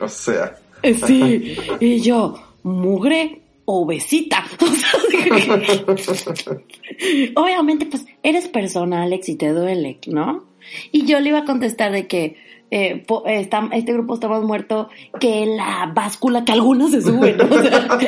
[0.00, 0.56] O sea.
[0.82, 4.44] Eh, sí, y yo, mugre obesita.
[7.34, 10.44] Obviamente, pues eres persona, Alex, y te duele, ¿no?
[10.92, 12.36] Y yo le iba a contestar de que
[12.70, 14.88] eh, está, este grupo está más muerto
[15.20, 17.40] que la báscula que algunos se suben.
[17.40, 17.86] O sea,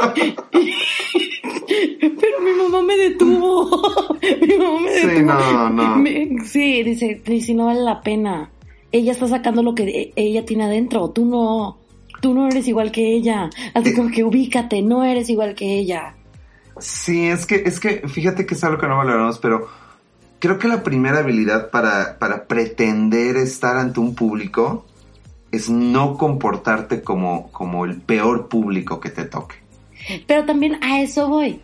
[2.20, 3.70] pero mi mamá me detuvo.
[4.20, 5.14] mi mamá me detuvo.
[5.14, 6.44] Sí, no, no.
[6.44, 8.50] sí, dice, si no vale la pena.
[8.90, 11.10] Ella está sacando lo que e, ella tiene adentro.
[11.10, 11.78] Tú no.
[12.20, 13.48] Tú no eres igual que ella.
[13.74, 16.16] Así como que ubícate, no eres igual que ella.
[16.80, 19.68] Sí, es que, es que, fíjate que es algo que no valoramos, pero
[20.38, 24.86] creo que la primera habilidad para, para pretender estar ante un público
[25.50, 29.56] es no comportarte como, como el peor público que te toque.
[30.26, 31.60] Pero también a eso voy.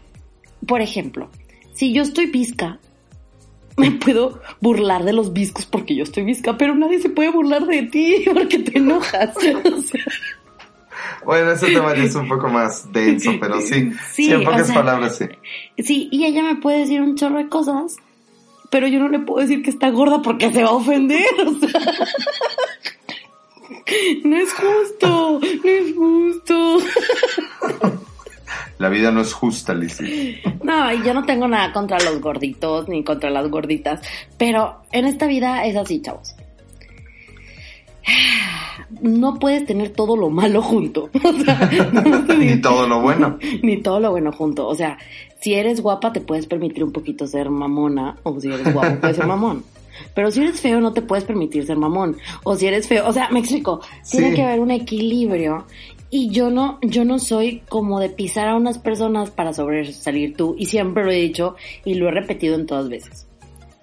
[0.66, 1.28] Por ejemplo,
[1.74, 2.78] si yo estoy visca,
[3.76, 7.66] me puedo burlar de los viscos porque yo estoy visca, pero nadie se puede burlar
[7.66, 9.34] de ti porque te enojas.
[11.24, 15.16] Bueno, ese tema ya es un poco más denso, pero sí, sí, en pocas palabras
[15.16, 15.26] sí.
[15.82, 17.96] Sí, y ella me puede decir un chorro de cosas,
[18.74, 21.22] pero yo no le puedo decir que está gorda porque se va a ofender.
[24.24, 26.78] no es justo, no es justo.
[28.78, 30.42] La vida no es justa, Lizzie.
[30.64, 34.00] No, y yo no tengo nada contra los gorditos ni contra las gorditas,
[34.38, 36.34] pero en esta vida es así, chavos
[39.00, 41.10] no puedes tener todo lo malo junto.
[42.38, 43.38] ni todo lo bueno.
[43.62, 44.66] Ni todo lo bueno junto.
[44.66, 44.98] O sea,
[45.40, 49.16] si eres guapa te puedes permitir un poquito ser mamona, o si eres guapo puedes
[49.16, 49.64] ser mamón.
[50.14, 52.16] Pero si eres feo no te puedes permitir ser mamón.
[52.42, 53.80] O si eres feo, o sea, me explico,
[54.10, 55.66] tiene que haber un equilibrio.
[56.10, 60.54] Y yo no, yo no soy como de pisar a unas personas para sobresalir tú.
[60.58, 63.26] Y siempre lo he dicho y lo he repetido en todas veces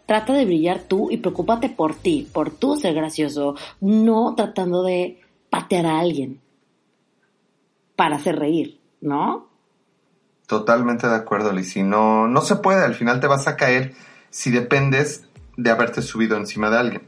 [0.06, 5.22] trata de brillar tú y preocúpate por ti, por tú ser gracioso, no tratando de
[5.50, 6.42] patear a alguien
[7.96, 9.48] para hacer reír, ¿no?
[10.48, 11.84] Totalmente de acuerdo, Lizzie.
[11.84, 13.94] No, no se puede, al final te vas a caer
[14.30, 15.26] si dependes
[15.58, 17.02] de haberte subido encima de alguien.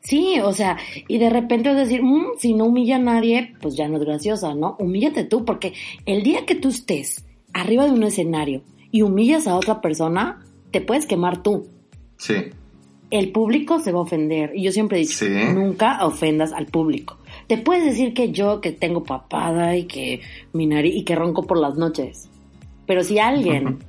[0.00, 3.76] Sí, o sea, y de repente a decir, mm, si no humilla a nadie, pues
[3.76, 4.76] ya no es graciosa, ¿no?
[4.80, 5.74] Humíllate tú, porque
[6.06, 10.40] el día que tú estés arriba de un escenario y humillas a otra persona,
[10.72, 11.68] te puedes quemar tú.
[12.22, 12.34] Sí.
[13.10, 14.52] El público se va a ofender.
[14.54, 17.18] Y yo siempre digo, nunca ofendas al público.
[17.48, 20.20] Te puedes decir que yo que tengo papada y que
[20.52, 22.28] mi nariz y que ronco por las noches.
[22.86, 23.80] Pero si alguien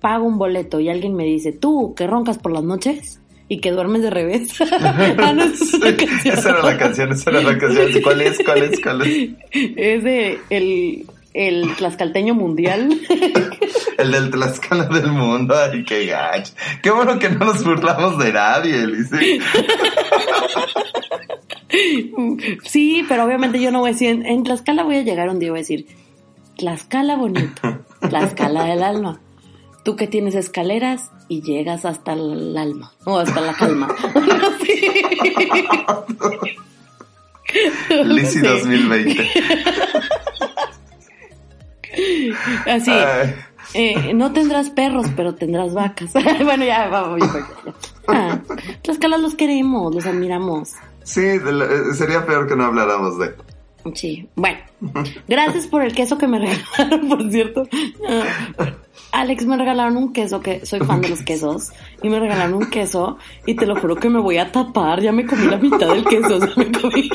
[0.00, 3.70] paga un boleto y alguien me dice, tú que roncas por las noches y que
[3.70, 4.60] duermes de revés.
[4.72, 8.02] ah, no, esa era la canción, esa era la canción.
[8.02, 8.38] ¿Cuál es?
[8.42, 8.80] ¿Cuál es?
[8.80, 9.30] ¿Cuál es?
[9.52, 12.98] Es de el el tlaxcalteño mundial.
[13.98, 16.54] el del Tlaxcala del mundo, ay, qué gacho.
[16.82, 19.18] Qué bueno que no nos burlamos de nadie, Elise.
[22.64, 25.48] sí, pero obviamente yo no voy a decir, en, Tlaxcala voy a llegar un día
[25.48, 25.86] y voy a decir,
[26.56, 29.20] Tlaxcala bonito, Tlaxcala del alma.
[29.84, 33.88] Tú que tienes escaleras y llegas hasta el alma, o hasta la calma.
[38.04, 39.28] Lisi 2020.
[42.66, 42.92] Así.
[43.72, 46.12] Eh, no tendrás perros, pero tendrás vacas.
[46.44, 47.28] bueno, ya, vamos.
[48.06, 48.38] Ah,
[48.82, 50.72] Tlaxcala los queremos, los admiramos.
[51.02, 51.40] Sí, eh,
[51.94, 53.34] sería peor que no habláramos de.
[53.94, 54.58] Sí, bueno.
[55.28, 56.38] Gracias por el queso que me
[56.78, 57.68] regalaron, por cierto.
[58.08, 58.72] Ah,
[59.12, 61.72] Alex, me regalaron un queso, que soy fan de los quesos,
[62.02, 65.12] y me regalaron un queso, y te lo juro que me voy a tapar, ya
[65.12, 67.08] me comí la mitad del queso, o sea, me comí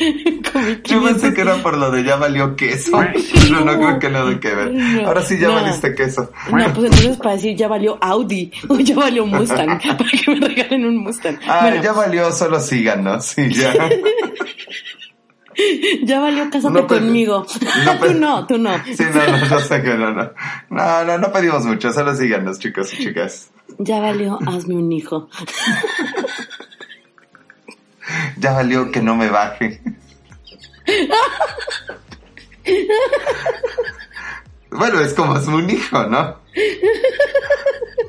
[0.84, 2.98] Yo pensé que era por lo de ya valió queso.
[3.32, 5.04] Pero no, creo que nada que ver.
[5.04, 6.30] Ahora sí ya valiste queso.
[6.50, 9.80] No, pues entonces para decir ya valió Audi o ya valió Mustang.
[9.98, 11.38] para que me regalen un Mustang.
[11.46, 13.26] Ah, ya valió, solo síganos.
[13.26, 13.74] Sí, ya.
[16.04, 17.46] ya valió cásate conmigo.
[17.84, 18.70] No, tú no, tú no.
[18.84, 20.30] Sí, no, no, no sé que no, no.
[20.70, 23.50] No, no, no pedimos mucho, solo síganos, chicos y chicas.
[23.78, 25.28] Ya valió, hazme un hijo
[28.40, 29.80] ya valió que no me baje.
[34.70, 36.40] bueno, es como es un hijo, ¿no?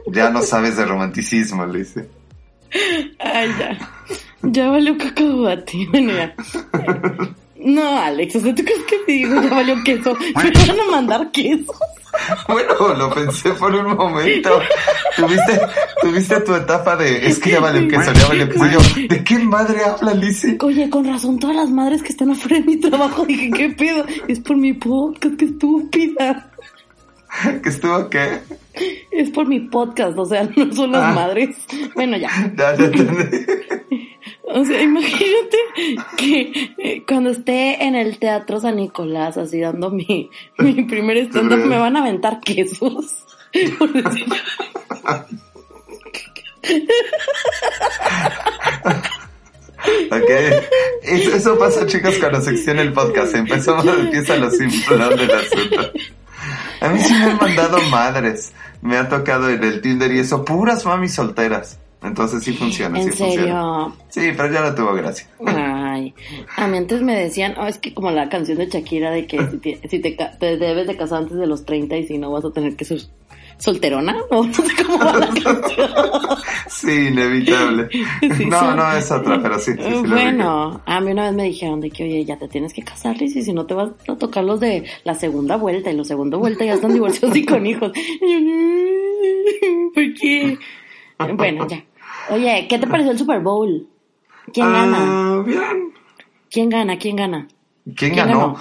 [0.07, 2.09] Ya no sabes de romanticismo, le dice.
[3.19, 3.77] Ay, ya.
[4.41, 5.88] Ya valió cacahuate.
[5.91, 6.36] Bueno, ya.
[7.64, 10.18] No, Alex, o sea, ¿tú crees que te digo ya valió queso?
[10.36, 11.76] ¿Me van a mandar quesos?
[12.47, 14.59] Bueno, lo pensé por un momento.
[15.16, 15.62] ¿Tuviste,
[16.01, 18.66] tuviste tu etapa de es que ya valió queso, ya valió queso.
[18.68, 20.57] Yo, ¿de qué madre habla Lizzie?
[20.62, 24.05] Oye, con razón, todas las madres que están afuera de mi trabajo dije, ¿qué pedo?
[24.28, 26.51] Es por mi podcast, qué estúpida.
[27.64, 28.41] ¿Que estuvo qué?
[29.12, 31.14] Es por mi podcast, o sea, no son las ah.
[31.14, 31.55] madres.
[31.95, 32.30] Bueno, ya.
[32.57, 33.38] Ya, ya entendí.
[34.53, 35.57] O sea, imagínate
[36.17, 41.65] que eh, cuando esté en el Teatro San Nicolás, así dando mi, mi primer stand-up,
[41.65, 43.25] me van a aventar quesos.
[50.11, 50.29] Ok.
[51.03, 53.35] Eso pasa, chicos, cuando se extiende el podcast.
[53.35, 55.91] Empezamos, empieza lo simplón del asunto.
[56.81, 58.53] A mí sí me han mandado madres.
[58.81, 61.79] Me ha tocado en el Tinder y eso, puras mamis solteras.
[62.03, 63.35] Entonces sí funciona, ¿En sí serio?
[63.35, 63.93] funciona.
[64.09, 65.27] Sí, pero ya no tuvo gracia.
[65.45, 66.13] Ay,
[66.57, 69.37] a mí antes me decían, oh, es que como la canción de Shakira de que
[69.49, 70.17] si, te, si te,
[70.57, 73.01] debes de casar antes de los 30 y si no vas a tener que ser
[73.59, 75.91] solterona, o no sé cómo va la canción.
[76.67, 77.87] Sí, inevitable.
[78.35, 79.73] Sí, no, son- no es otra, pero sí.
[79.73, 82.81] sí, bueno, a mí una vez me dijeron de que, oye, ya te tienes que
[82.81, 85.95] casar, Liz, y si no te vas a tocar los de la segunda vuelta, y
[85.95, 87.91] los segunda vuelta ya están divorciados y con hijos.
[88.21, 90.57] "No, ¿Por qué?
[91.35, 91.83] Bueno, ya.
[92.30, 93.88] Oye, ¿qué te pareció el Super Bowl?
[94.53, 94.97] ¿Quién gana?
[94.99, 95.93] Ah, bien.
[96.49, 96.97] ¿Quién gana?
[96.97, 97.47] ¿Quién gana?
[97.95, 98.39] ¿Quién, ¿Quién ganó?
[98.39, 98.59] ganó?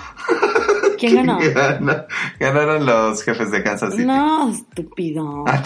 [0.99, 1.39] ¿Quién ganó?
[1.39, 2.07] Gana-
[2.39, 4.05] Ganaron los jefes de Kansas City.
[4.05, 5.45] No, estúpido.
[5.47, 5.63] Ah,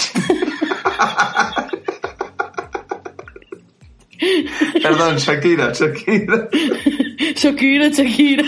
[4.83, 6.49] Perdón, Shakira, Shakira.
[7.35, 8.45] Shakira, Shakira.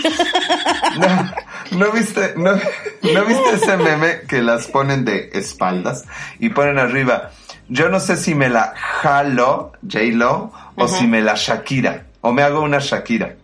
[0.99, 6.05] No, ¿no viste, no, ¿no viste ese meme que las ponen de espaldas
[6.39, 7.31] y ponen arriba?
[7.69, 10.87] Yo no sé si me la jalo, J-Lo, o Ajá.
[10.87, 12.05] si me la Shakira.
[12.21, 13.35] O me hago una Shakira.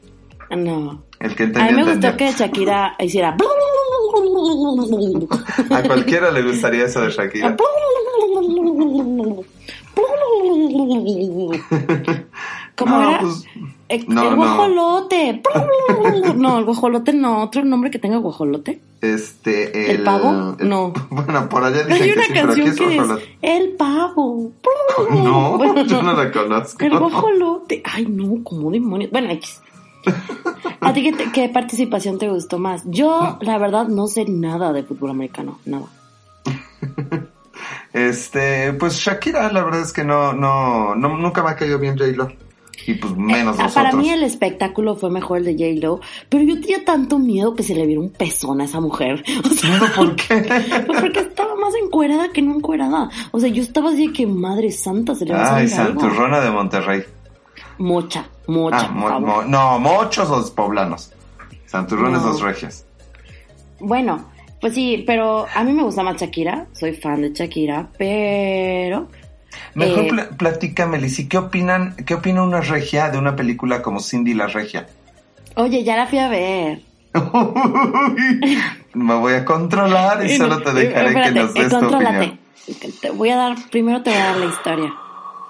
[0.51, 1.03] No.
[1.19, 3.36] El que A entendió, mí me gustó que Shakira hiciera.
[5.71, 7.55] A cualquiera le gustaría eso de Shakira.
[12.76, 13.19] ¿Cómo No, era?
[13.19, 13.45] pues,
[13.89, 14.36] el, no, el no.
[14.36, 15.41] guajolote.
[16.36, 17.43] No, el guajolote no.
[17.43, 18.82] ¿Otro nombre que tenga guajolote?
[19.01, 20.55] Este, ¿El pavo?
[20.59, 20.93] No.
[21.09, 23.30] Bueno, por allá dicen Hay que una pero aquí canción es que es.
[23.41, 24.51] El pavo.
[25.11, 26.84] No, Bueno, yo no la conozco.
[26.86, 27.82] El guajolote.
[27.86, 29.11] Ay, no, como demonios.
[29.11, 29.61] Bueno, X.
[30.82, 32.84] ¿A ti qué, te- qué participación te gustó más?
[32.86, 35.59] Yo, la verdad, no sé nada de fútbol americano.
[35.65, 35.86] Nada.
[37.93, 41.97] Este, pues Shakira, la verdad es que no, no, no nunca me ha caído bien
[41.97, 42.32] J-Lo.
[42.86, 43.73] Y pues menos Ah, nosotros.
[43.73, 47.63] Para mí el espectáculo fue mejor el de J-Lo, pero yo tenía tanto miedo que
[47.63, 49.23] se le viera un pezón a esa mujer.
[49.45, 50.36] O sea, ¿Miedo por qué?
[50.88, 53.09] pues porque estaba más encuerada que no encuerada.
[53.31, 55.67] O sea, yo estaba así de que madre santa se le va a Ay.
[55.69, 57.03] Santurrona de Monterrey.
[57.77, 61.11] Mocha, mocha, Ah, mo- mo- no, mochos los poblanos.
[61.65, 62.27] Santurrones No.
[62.27, 62.86] los regios.
[63.79, 64.25] Bueno,
[64.61, 69.07] pues sí, pero a mí me gusta más Shakira, soy fan de Shakira, pero
[69.76, 73.99] Mejor Eh, pla- platícame, Lizzy, ¿qué opinan, qué opina una regia de una película como
[73.99, 74.88] Cindy la regia?
[75.56, 76.82] oye, ya la fui a ver.
[78.93, 82.39] Me voy a controlar y solo te dejaré Espérate, que nos des tu opinión.
[83.01, 84.93] Te voy a dar, primero te voy a dar la historia.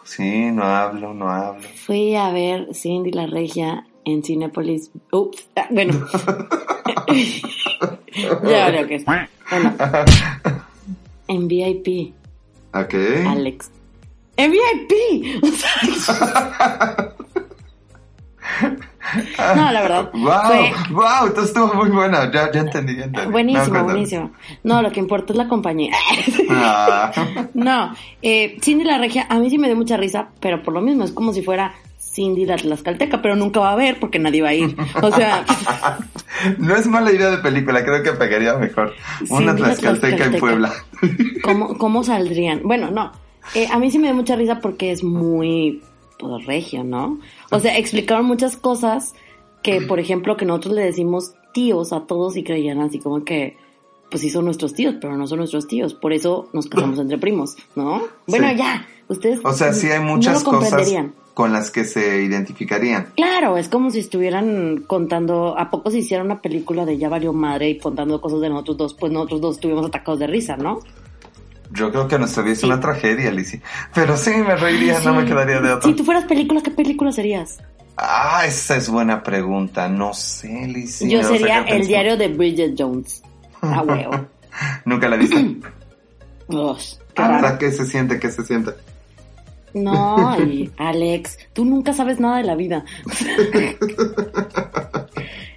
[0.03, 1.67] Sí, no hablo, no hablo.
[1.85, 4.91] Fui a ver Cindy la Regia en Cinepolis.
[5.11, 5.93] Ups, ah, bueno.
[8.43, 9.05] ya veo que es.
[9.05, 9.27] Bueno,
[11.27, 12.13] en VIP,
[12.73, 12.93] Ok.
[13.27, 13.71] Alex.
[14.37, 15.43] En VIP.
[15.43, 17.15] O sea,
[19.55, 20.09] no, la verdad.
[20.13, 22.31] Wow, Fue wow, esto estuvo muy buena.
[22.31, 23.31] Ya, ya entendí, ya entendí.
[23.31, 24.31] Buenísimo, buenísimo.
[24.63, 25.93] No, lo que importa es la compañía.
[26.49, 27.11] Ah.
[27.53, 30.81] No, eh, Cindy la Regia, a mí sí me dio mucha risa, pero por lo
[30.81, 34.41] mismo es como si fuera Cindy la Tlaxcalteca, pero nunca va a ver porque nadie
[34.41, 34.75] va a ir.
[35.01, 35.45] O sea,
[36.57, 38.93] No es mala idea de película, creo que pegaría mejor.
[39.29, 40.39] Una la Tlaxcalteca en Tlaxcalteca.
[40.39, 40.73] Puebla.
[41.43, 42.61] ¿cómo, cómo saldrían?
[42.63, 43.11] Bueno, no,
[43.55, 45.81] eh, a mí sí me dio mucha risa porque es muy
[46.17, 47.19] pues, regio, ¿no?
[47.51, 49.13] O sea, explicaron muchas cosas
[49.61, 53.57] que, por ejemplo, que nosotros le decimos tíos a todos y creían así como que,
[54.09, 57.17] pues sí son nuestros tíos, pero no son nuestros tíos, por eso nos casamos entre
[57.17, 58.03] primos, ¿no?
[58.27, 58.57] Bueno, Sí.
[58.57, 60.91] ya, ustedes O sea, sí hay no muchas lo cosas
[61.33, 63.11] con las que se identificarían.
[63.15, 67.33] Claro, es como si estuvieran contando, ¿a poco se hiciera una película de ya valió
[67.33, 68.93] madre y contando cosas de nosotros dos?
[68.93, 70.79] Pues nosotros dos estuvimos atacados de risa, ¿no?
[71.73, 72.67] Yo creo que nuestra vida es Sí.
[72.67, 73.59] una tragedia, Lizzy.
[73.93, 75.89] Pero sí, me reiría, no me quedaría de otra.
[75.89, 77.57] Si tú fueras película, ¿qué película serías?
[77.97, 79.87] Ah, esa es buena pregunta.
[79.89, 81.09] No sé, Lizzy.
[81.09, 83.23] Yo sería el diario de Bridget Jones.
[83.61, 84.27] A huevo.
[84.85, 85.57] Nunca la viste.
[87.15, 87.33] Ah, raro.
[87.43, 87.57] ¿verdad?
[87.59, 88.19] ¿Qué se siente?
[88.19, 88.71] ¿Qué se siente?
[89.73, 92.83] No, y Alex, tú nunca sabes nada de la vida.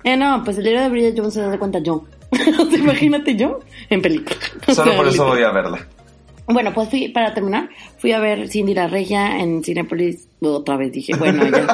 [0.05, 2.05] eh, no, pues el diario de Bridget Jones se da cuenta yo.
[2.79, 3.61] Imagínate yo
[3.91, 4.37] en película.
[4.75, 5.87] Solo por eso voy a verla.
[6.49, 10.29] Bueno, pues fui, para terminar, fui a ver Cindy la Regia en Cinepolis.
[10.41, 11.67] Otra vez dije, bueno, ya.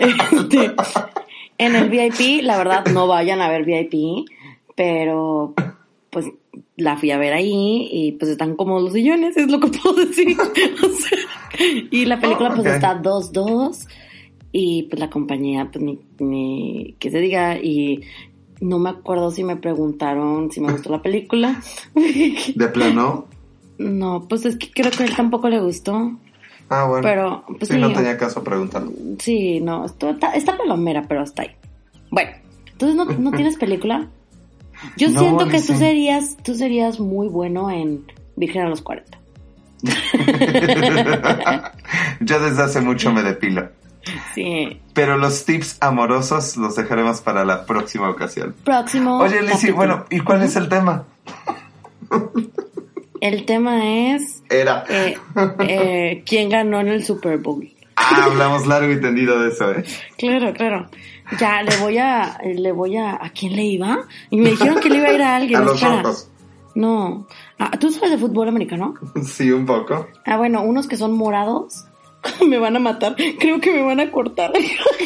[0.00, 0.72] Este,
[1.58, 4.26] en el VIP, la verdad, no vayan a ver VIP,
[4.74, 5.54] pero
[6.10, 6.26] pues
[6.76, 9.94] la fui a ver ahí y pues están como los sillones, es lo que puedo
[10.04, 10.36] decir.
[10.38, 11.18] O sea,
[11.90, 13.86] y la película Oh, pues está 2-2
[14.52, 18.02] y pues la compañía, pues ni, ni que se diga y
[18.60, 21.60] no me acuerdo si me preguntaron si me gustó la película.
[21.94, 23.26] ¿De plano?
[23.78, 26.12] No, pues es que creo que a él tampoco le gustó.
[26.68, 27.02] Ah, bueno.
[27.02, 28.90] Pero, pues, sí, sí, no tenía caso preguntarlo.
[29.18, 31.50] Sí, no, esto está, está palomera, pero hasta ahí.
[32.10, 32.32] Bueno,
[32.72, 34.08] entonces no, no tienes película.
[34.96, 38.04] Yo No, siento que tú serías, tú serías muy bueno en
[38.36, 39.18] Virgen a los 40.
[42.20, 43.68] Yo desde hace mucho me depilo.
[44.34, 44.80] Sí.
[44.92, 48.54] Pero los tips amorosos los dejaremos para la próxima ocasión.
[48.64, 49.18] Próximo.
[49.18, 49.76] Oye, capítulo.
[49.76, 51.04] bueno, ¿y cuál es el tema?
[53.20, 54.84] El tema es Era.
[54.88, 55.16] eh,
[55.60, 57.68] eh, quién ganó en el Super Bowl.
[57.96, 59.84] Ah, hablamos largo y tendido de eso, ¿eh?
[60.18, 60.86] Claro, claro.
[61.40, 64.04] Ya le voy a, le voy a, ¿a quién le iba?
[64.30, 65.60] Y me dijeron que le iba a ir a alguien.
[65.60, 66.30] A los rojos.
[66.74, 67.26] No.
[67.58, 68.94] Ah, ¿Tú sabes de fútbol americano?
[69.24, 70.06] Sí, un poco.
[70.26, 71.85] Ah, bueno, unos que son morados
[72.46, 73.16] me van a matar.
[73.38, 74.52] Creo que me van a cortar.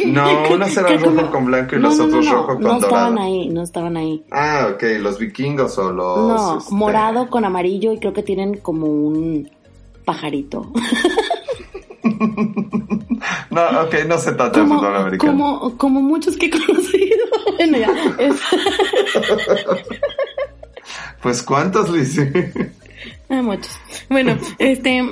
[0.07, 2.75] No, Creo que rojo con blanco y No, los no, otros no, rojo con No
[2.79, 3.27] estaban dorado.
[3.29, 4.25] ahí, no estaban ahí.
[4.31, 6.19] Ah, ok, los vikingos o los...
[6.19, 9.51] No, este, morado con amarillo y creo que tienen como un
[10.05, 10.73] pajarito.
[13.51, 15.33] No, ok, no se trata de Como, fútbol americano.
[15.33, 17.27] como, como muchos que he conocido.
[17.57, 17.93] Bueno, ya.
[18.19, 18.41] es-
[21.23, 22.23] Pues, ¿cuántos, Lizzy?
[23.29, 23.79] Ah, muchos.
[24.09, 25.05] Bueno, este.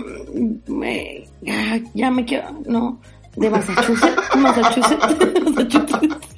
[1.95, 2.61] Ya, me quiero.
[2.67, 3.01] No.
[3.37, 4.35] De Massachusetts.
[4.37, 5.43] Massachusetts.
[5.45, 6.29] Massachusetts.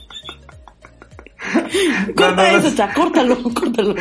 [2.15, 3.95] Corta no, eso, cha, córtalo, córtalo.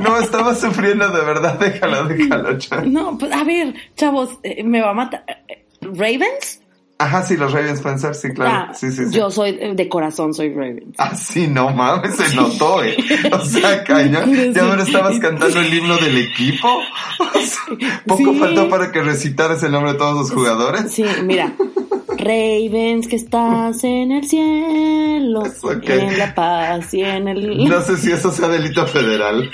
[0.00, 2.92] No, estaba sufriendo de verdad, déjalo, déjalo, chaval.
[2.92, 5.24] No, pues a ver, chavos, eh, me va a matar.
[5.48, 6.61] Eh, ¿Ravens?
[7.02, 8.68] Ajá, sí, los Ravens pueden ser, sí, claro.
[8.70, 9.16] Ah, sí, sí, sí.
[9.16, 10.94] Yo soy eh, de corazón, soy Ravens.
[10.98, 12.96] Ah, sí, no mames, se notó, eh.
[13.32, 14.52] O sea, cañón.
[14.54, 16.68] Ya ahora estabas cantando el himno del equipo.
[17.18, 18.38] O sea, poco Sí.
[18.38, 20.92] faltó para que recitaras el nombre de todos los jugadores.
[20.92, 21.52] Sí, mira.
[22.18, 25.42] Ravens, que estás en el cielo,
[25.82, 27.64] en la paz y en el...
[27.68, 29.50] No sé si eso sea delito federal.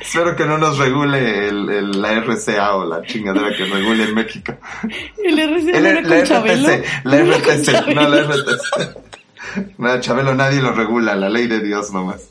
[0.00, 4.14] Espero que no nos regule el, el- la RCA o la chingadera que regule en
[4.14, 4.54] México.
[5.24, 6.68] El RC El- no la con Chabelo.
[6.68, 8.00] RTC, la No RTC, Chabelo.
[8.02, 8.98] no la RTC.
[9.78, 12.28] No, Chabelo nadie lo regula, la ley de Dios nomás.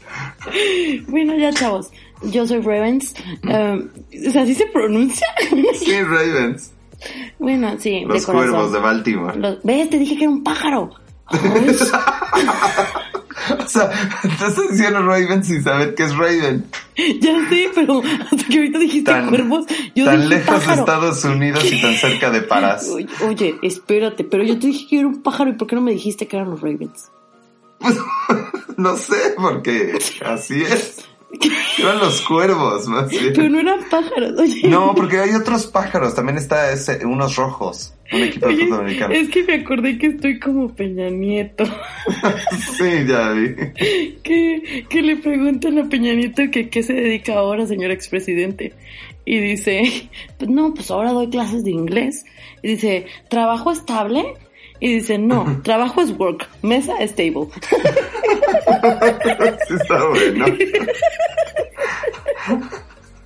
[1.08, 1.90] Bueno, ya chavos,
[2.24, 3.14] yo soy Ravens.
[3.48, 3.88] eh,
[4.28, 5.28] o sea, ¿así se pronuncia?
[5.74, 6.72] Sí, Ravens.
[7.40, 8.50] bueno, sí, Los de corazón.
[8.52, 9.38] cuervos de Baltimore.
[9.40, 9.90] Los- ¿Ves?
[9.90, 10.92] Te dije que era un pájaro.
[13.60, 13.92] O sea,
[14.24, 16.66] estás diciendo Ravens sin saber que es Raven.
[17.20, 20.74] ya sé, pero hasta que ahorita dijiste Tan, cuervos, yo tan dije lejos de.
[20.74, 22.88] Estados Unidos y tan cerca de Parás.
[22.90, 25.82] Oye, oye, espérate, pero yo te dije que era un pájaro y ¿por qué no
[25.82, 27.12] me dijiste que eran los Ravens?
[28.78, 30.98] No sé, porque así es.
[31.78, 33.34] Eran los cuervos, más bien.
[33.36, 34.68] Pero no eran pájaros, oye.
[34.68, 36.16] No, porque hay otros pájaros.
[36.16, 37.94] También está ese, unos rojos.
[38.12, 39.14] Un equipo de Oye, americano.
[39.16, 41.64] es que me acordé que estoy como Peña Nieto.
[42.78, 43.56] Sí, ya vi.
[44.24, 48.74] que, que le preguntan a Peña Nieto que qué se dedica ahora, señor expresidente.
[49.26, 52.26] Y dice, pues no, pues ahora doy clases de inglés.
[52.62, 54.36] Y dice, ¿trabajo estable?
[54.80, 57.48] Y dice, no, trabajo es work, mesa stable.
[59.68, 60.46] Sí, está bueno.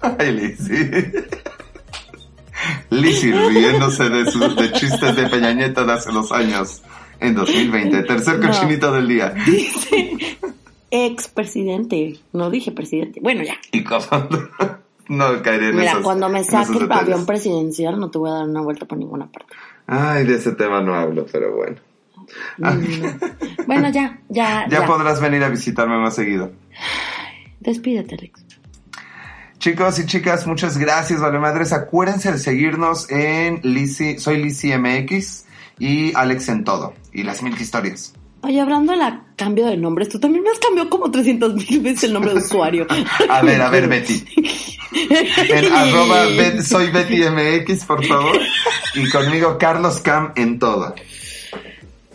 [0.02, 0.90] Ay, Lizzy.
[2.90, 6.82] Lizzy riéndose de sus de chistes de Peña Nieto de hace dos años.
[7.20, 8.04] En 2020.
[8.04, 8.48] Tercer No.
[8.48, 9.34] cochinito del día.
[9.46, 10.38] Dice,
[10.92, 12.18] expresidente.
[12.32, 13.20] No dije presidente.
[13.22, 13.56] Bueno, ya.
[13.72, 14.04] Y como...
[15.10, 17.04] No caeré en Mira, esos- cuando me saque el detalles.
[17.06, 19.52] avión presidencial no te voy a dar una vuelta por ninguna parte.
[19.92, 21.78] Ay, de ese tema no hablo, pero bueno.
[22.60, 23.66] Mm.
[23.66, 24.86] Bueno, ya, ya, Ya ya.
[24.86, 26.52] podrás venir a visitarme más seguido.
[27.60, 28.46] Despídete, Alex.
[29.58, 31.74] Chicos y chicas, muchas gracias, vale madres.
[31.74, 35.46] Acuérdense de seguirnos en Lizzy, soy Lizzy MX
[35.80, 36.94] y Alex en todo.
[37.12, 38.14] Y las mil historias.
[38.42, 41.82] Oye, hablando de la cambio de nombres, tú también me has cambiado como 300 mil
[41.82, 42.86] veces el nombre de usuario.
[43.30, 44.24] A ver, a ver, Betty.
[44.92, 48.40] En arroba Bet- soy Betty MX, por favor.
[48.96, 50.94] Y conmigo Carlos Cam en todo.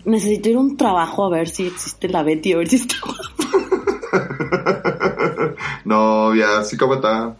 [0.05, 2.97] Necesito ir a un trabajo a ver si existe la Betty, a ver si está
[5.85, 7.35] No, ya, así como está.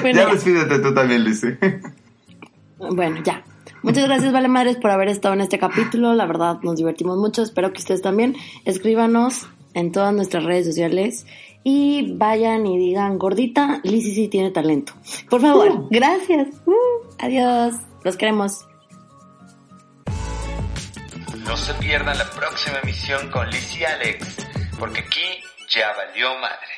[0.00, 0.32] Bueno, Ya ya.
[0.34, 1.48] despídete tú también, Lizzy.
[2.78, 3.44] Bueno, ya.
[3.82, 6.14] Muchas gracias, Vale Madres, por haber estado en este capítulo.
[6.14, 7.42] La verdad, nos divertimos mucho.
[7.42, 8.36] Espero que ustedes también.
[8.64, 11.26] Escríbanos en todas nuestras redes sociales
[11.68, 14.92] y vayan y digan, gordita, Lizzy sí tiene talento.
[15.28, 16.46] Por favor, gracias.
[16.64, 16.72] Uh,
[17.18, 17.74] adiós.
[18.04, 18.68] Los queremos.
[21.44, 24.46] No se pierdan la próxima emisión con Liz y Alex,
[24.78, 25.26] porque aquí
[25.68, 26.75] ya valió madres.